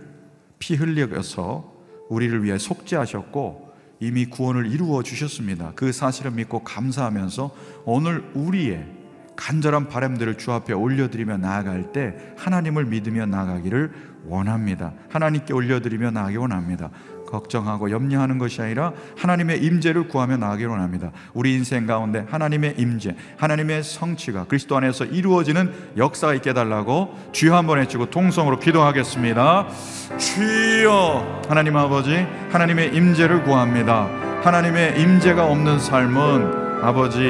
피 0.61 0.77
흘려서 0.77 1.75
우리를 2.09 2.45
위해 2.45 2.59
속죄하셨고 2.59 3.73
이미 3.99 4.27
구원을 4.27 4.71
이루어 4.71 5.03
주셨습니다. 5.03 5.73
그 5.75 5.91
사실을 5.91 6.31
믿고 6.31 6.63
감사하면서 6.63 7.51
오늘 7.87 8.23
우리의 8.35 8.87
간절한 9.35 9.89
바람들을 9.89 10.39
주 10.39 10.53
앞에 10.53 10.73
올려드리며 10.73 11.39
나아갈 11.39 11.91
때 11.91 12.15
하나님을 12.37 12.85
믿으며 12.85 13.27
나가기를 13.27 13.93
원합니다. 14.27 14.93
하나님께 15.09 15.53
올려드리며 15.53 16.13
나가기 16.13 16.37
원합니다. 16.37 16.91
걱정하고 17.31 17.91
염려하는 17.91 18.39
것이 18.39 18.61
아니라 18.61 18.93
하나님의 19.17 19.63
임재를 19.65 20.09
구하며 20.09 20.37
나가기 20.37 20.65
원합니다. 20.65 21.13
우리 21.33 21.55
인생 21.55 21.87
가운데 21.87 22.27
하나님의 22.31 22.75
임재, 22.79 23.15
하나님의 23.37 23.83
성취가 23.83 24.45
그리스도 24.45 24.77
안에서 24.77 25.05
이루어지는 25.05 25.73
역사가 25.97 26.35
있게 26.35 26.53
달라고 26.53 27.17
주여 27.33 27.57
한번 27.57 27.81
해주고 27.81 28.11
통성으로 28.11 28.59
기도하겠습니다. 28.59 29.69
주여 30.19 31.43
하나님 31.49 31.77
아버지 31.77 32.27
하나님의 32.51 32.95
임재를 32.95 33.45
구합니다. 33.45 34.09
하나님의 34.43 35.01
임재가 35.01 35.47
없는 35.47 35.79
삶은 35.79 36.83
아버지 36.83 37.21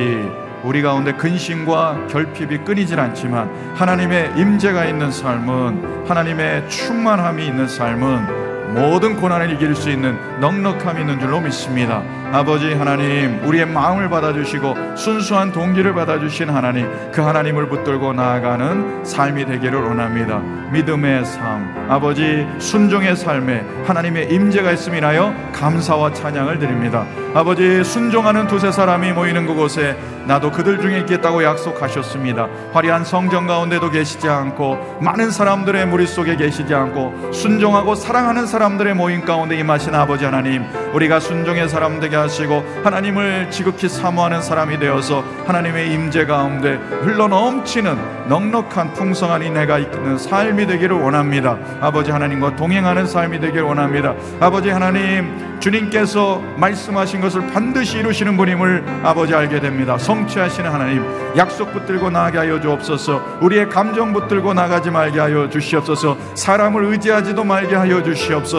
우리 0.62 0.82
가운데 0.82 1.12
근심과 1.12 2.08
결핍이 2.08 2.64
끊이질 2.64 3.00
않지만 3.00 3.74
하나님의 3.74 4.32
임재가 4.36 4.84
있는 4.84 5.10
삶은 5.10 6.06
하나님의 6.06 6.68
충만함이 6.68 7.46
있는 7.46 7.66
삶은 7.66 8.39
모든 8.74 9.16
고난을 9.16 9.52
이길 9.52 9.74
수 9.74 9.90
있는 9.90 10.16
넉넉함이 10.40 11.00
있는 11.00 11.18
줄로 11.18 11.40
믿습니다. 11.40 12.02
아버지 12.32 12.72
하나님, 12.72 13.44
우리의 13.44 13.66
마음을 13.66 14.08
받아주시고 14.08 14.96
순수한 14.96 15.50
동기를 15.50 15.92
받아주신 15.94 16.48
하나님, 16.48 16.88
그 17.10 17.20
하나님을 17.22 17.68
붙들고 17.68 18.12
나아가는 18.12 19.04
삶이 19.04 19.46
되기를 19.46 19.82
원합니다. 19.82 20.38
믿음의 20.70 21.24
삶, 21.24 21.86
아버지 21.88 22.46
순종의 22.60 23.16
삶에 23.16 23.64
하나님의 23.84 24.32
임재가 24.32 24.70
있음이나여 24.70 25.34
감사와 25.52 26.12
찬양을 26.12 26.60
드립니다. 26.60 27.04
아버지 27.34 27.82
순종하는 27.82 28.46
두세 28.46 28.70
사람이 28.70 29.12
모이는 29.12 29.46
그곳에 29.46 29.96
나도 30.26 30.52
그들 30.52 30.80
중에 30.80 31.00
있겠다고 31.00 31.42
약속하셨습니다. 31.42 32.48
화려한 32.72 33.04
성전 33.04 33.48
가운데도 33.48 33.90
계시지 33.90 34.28
않고 34.28 34.98
많은 35.00 35.32
사람들의 35.32 35.86
무리 35.86 36.06
속에 36.06 36.36
계시지 36.36 36.72
않고 36.72 37.32
순종하고 37.32 37.96
사랑하는 37.96 38.46
사람 38.46 38.59
들의 38.60 38.94
모임 38.94 39.24
가운데 39.24 39.56
임하신 39.56 39.94
아버지 39.94 40.26
하나님, 40.26 40.64
우리가 40.92 41.18
순종의 41.18 41.68
사람 41.70 41.98
되게 41.98 42.14
하시고 42.14 42.62
하나님을 42.84 43.50
지극히 43.50 43.88
사모하는 43.88 44.42
사람이 44.42 44.78
되어서 44.78 45.24
하나님의 45.46 45.92
임재 45.94 46.26
가운데 46.26 46.74
흘러 47.02 47.26
넘치는 47.26 48.28
넉넉한 48.28 48.92
풍성한 48.92 49.42
이내가 49.42 49.78
있는 49.78 50.18
삶이 50.18 50.66
되기를 50.66 50.94
원합니다. 50.94 51.56
아버지 51.80 52.10
하나님과 52.10 52.56
동행하는 52.56 53.06
삶이 53.06 53.40
되기를 53.40 53.62
원합니다. 53.62 54.14
아버지 54.40 54.68
하나님 54.68 55.58
주님께서 55.60 56.42
말씀하신 56.56 57.20
것을 57.20 57.46
반드시 57.48 57.98
이루시는 57.98 58.36
분임을 58.36 58.84
아버지 59.02 59.34
알게 59.34 59.60
됩니다. 59.60 59.98
성취하시는 59.98 60.70
하나님 60.70 61.04
약속 61.36 61.72
붙들고 61.72 62.10
나가게 62.10 62.38
하여 62.38 62.60
주옵소서. 62.60 63.38
우리의 63.42 63.68
감정 63.68 64.12
붙들고 64.12 64.54
나가지 64.54 64.90
말게 64.90 65.20
하여 65.20 65.48
주시옵소서. 65.48 66.16
사람을 66.34 66.84
의지하지도 66.84 67.44
말게 67.44 67.74
하여 67.74 68.02
주시옵소서. 68.02 68.49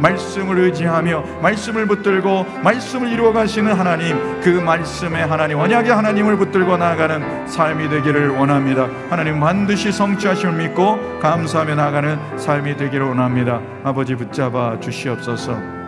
말씀을 0.00 0.58
의지하며 0.58 1.40
말씀을 1.42 1.86
붙들고 1.86 2.44
말씀을 2.62 3.12
이루어 3.12 3.32
가시는 3.32 3.72
하나님 3.72 4.40
그 4.40 4.48
말씀의 4.48 5.26
하나님 5.26 5.58
언약의 5.58 5.92
하나님을 5.92 6.36
붙들고 6.36 6.76
나아가는 6.76 7.46
삶이 7.46 7.88
되기를 7.88 8.30
원합니다. 8.30 8.88
하나님 9.08 9.40
반드시 9.40 9.92
성취하심을 9.92 10.54
믿고 10.54 11.20
감사하며 11.20 11.74
나아가는 11.74 12.38
삶이 12.38 12.76
되기를 12.76 13.06
원합니다. 13.06 13.60
아버지 13.84 14.14
붙잡아 14.14 14.78
주시옵소서. 14.80 15.79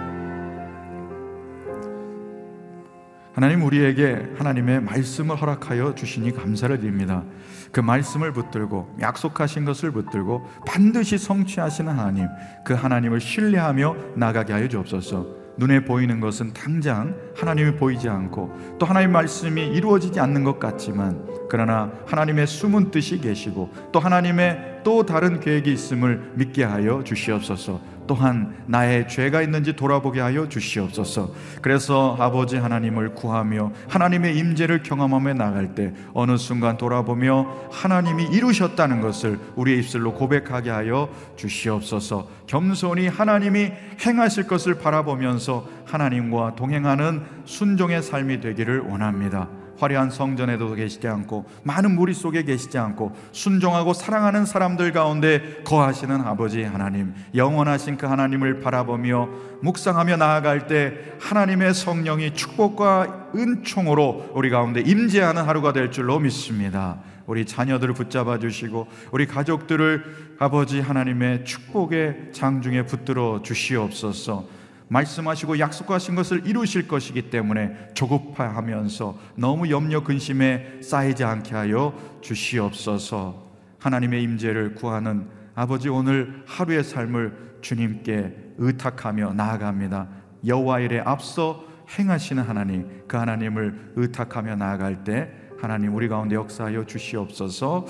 하나님 3.42 3.64
우리에게 3.64 4.34
하나님의 4.36 4.82
말씀을 4.82 5.34
허락하여 5.34 5.96
주시니 5.96 6.30
감사를 6.30 6.78
드립니다. 6.78 7.24
그 7.72 7.80
말씀을 7.80 8.32
붙들고 8.32 8.98
약속하신 9.00 9.64
것을 9.64 9.90
붙들고 9.90 10.48
반드시 10.64 11.18
성취하시는 11.18 11.90
하나님, 11.92 12.28
그 12.64 12.72
하나님을 12.72 13.20
신뢰하며 13.20 13.96
나가게 14.14 14.52
하여 14.52 14.68
주옵소서. 14.68 15.26
눈에 15.56 15.80
보이는 15.84 16.20
것은 16.20 16.52
당장 16.52 17.16
하나님이 17.36 17.74
보이지 17.74 18.08
않고 18.08 18.76
또 18.78 18.86
하나님 18.86 19.10
말씀이 19.10 19.60
이루어지지 19.60 20.20
않는 20.20 20.44
것 20.44 20.60
같지만 20.60 21.26
그러나 21.50 21.90
하나님의 22.06 22.46
숨은 22.46 22.92
뜻이 22.92 23.20
계시고 23.20 23.70
또 23.90 23.98
하나님의 23.98 24.82
또 24.84 25.04
다른 25.04 25.40
계획이 25.40 25.72
있음을 25.72 26.32
믿게 26.34 26.62
하여 26.62 27.02
주시옵소서. 27.02 27.80
또한 28.12 28.54
나의 28.66 29.08
죄가 29.08 29.40
있는지 29.40 29.74
돌아보게 29.74 30.20
하여 30.20 30.46
주시옵소서. 30.46 31.32
그래서 31.62 32.14
아버지 32.20 32.58
하나님을 32.58 33.14
구하며 33.14 33.72
하나님의 33.88 34.36
임재를 34.36 34.82
경험하며 34.82 35.32
나갈 35.32 35.74
때 35.74 35.94
어느 36.12 36.36
순간 36.36 36.76
돌아보며 36.76 37.70
하나님이 37.70 38.24
이루셨다는 38.24 39.00
것을 39.00 39.40
우리의 39.56 39.78
입술로 39.78 40.12
고백하게 40.12 40.68
하여 40.68 41.08
주시옵소서. 41.36 42.28
겸손히 42.46 43.08
하나님이 43.08 43.72
행하실 44.04 44.46
것을 44.46 44.74
바라보면서 44.74 45.66
하나님과 45.86 46.54
동행하는 46.54 47.22
순종의 47.46 48.02
삶이 48.02 48.40
되기를 48.40 48.80
원합니다. 48.80 49.48
화려한 49.78 50.10
성전에도 50.10 50.74
계시지 50.74 51.06
않고 51.08 51.46
많은 51.62 51.94
무리 51.94 52.14
속에 52.14 52.42
계시지 52.42 52.78
않고 52.78 53.12
순종하고 53.32 53.92
사랑하는 53.92 54.46
사람들 54.46 54.92
가운데 54.92 55.62
거하시는 55.64 56.20
아버지 56.22 56.62
하나님 56.62 57.14
영원하신 57.34 57.96
그 57.96 58.06
하나님을 58.06 58.60
바라보며 58.60 59.28
묵상하며 59.62 60.16
나아갈 60.16 60.66
때 60.66 60.94
하나님의 61.20 61.74
성령이 61.74 62.34
축복과 62.34 63.30
은총으로 63.34 64.32
우리 64.34 64.50
가운데 64.50 64.80
임재하는 64.80 65.42
하루가 65.42 65.72
될 65.72 65.90
줄로 65.90 66.18
믿습니다. 66.18 66.98
우리 67.26 67.46
자녀들을 67.46 67.94
붙잡아 67.94 68.38
주시고 68.38 68.88
우리 69.12 69.26
가족들을 69.26 70.36
아버지 70.38 70.80
하나님의 70.80 71.44
축복의 71.44 72.30
장중에 72.32 72.82
붙들어 72.86 73.40
주시옵소서. 73.42 74.61
말씀하시고 74.92 75.58
약속하신 75.58 76.14
것을 76.14 76.46
이루실 76.46 76.86
것이기 76.86 77.30
때문에 77.30 77.88
조급하면서 77.94 79.18
너무 79.36 79.70
염려 79.70 80.04
근심에 80.04 80.80
쌓이지 80.82 81.24
않게 81.24 81.54
하여 81.54 81.94
주시옵소서. 82.20 83.50
하나님의 83.78 84.22
임재를 84.22 84.74
구하는 84.74 85.28
아버지 85.54 85.88
오늘 85.88 86.42
하루의 86.46 86.84
삶을 86.84 87.58
주님께 87.62 88.54
의탁하며 88.58 89.32
나아갑니다. 89.32 90.08
여호와 90.46 90.80
일에 90.80 91.00
앞서 91.00 91.64
행하시는 91.98 92.42
하나님 92.42 93.02
그 93.08 93.16
하나님을 93.16 93.92
의탁하며 93.96 94.56
나아갈 94.56 95.04
때 95.04 95.30
하나님 95.60 95.94
우리 95.94 96.08
가운데 96.08 96.34
역사하여 96.34 96.84
주시옵소서. 96.84 97.86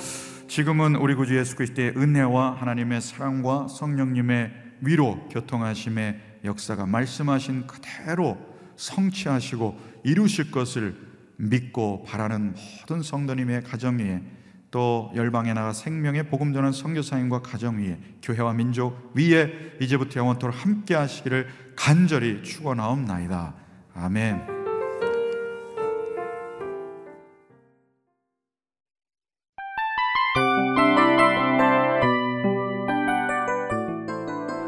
지금은 0.47 0.97
우리 0.97 1.15
구주 1.15 1.37
예수 1.37 1.57
그리스도의 1.57 1.95
은혜와 1.97 2.57
하나님의 2.61 3.01
사랑과 3.01 3.67
성령님의 3.69 4.53
위로 4.83 5.29
교통하심의 5.31 6.32
역사가 6.45 6.87
말씀하신 6.87 7.67
그대로 7.67 8.39
성취하시고 8.77 9.79
이루실 10.05 10.51
것을 10.51 10.97
믿고 11.37 12.05
바라는 12.05 12.55
모든 12.81 13.03
성도님의 13.03 13.65
가정 13.65 13.99
위에 13.99 14.23
또 14.71 15.13
열방에 15.15 15.53
나가 15.53 15.73
생명의 15.73 16.29
복음 16.29 16.53
전한 16.53 16.73
선교사님과 16.73 17.43
가정 17.43 17.79
위에 17.79 17.99
교회와 18.23 18.55
민족 18.55 19.13
위에 19.15 19.77
이제부터 19.81 20.21
영원토록 20.21 20.65
함께 20.65 20.95
하시기를 20.95 21.47
간절히 21.77 22.43
축원하옵나이다. 22.43 23.55
아멘. 23.95 24.63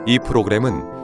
이 0.07 0.19
프로그램은 0.19 1.04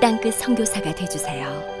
땅끝 0.00 0.34
선교사가 0.34 0.94
되주세요. 0.94 1.75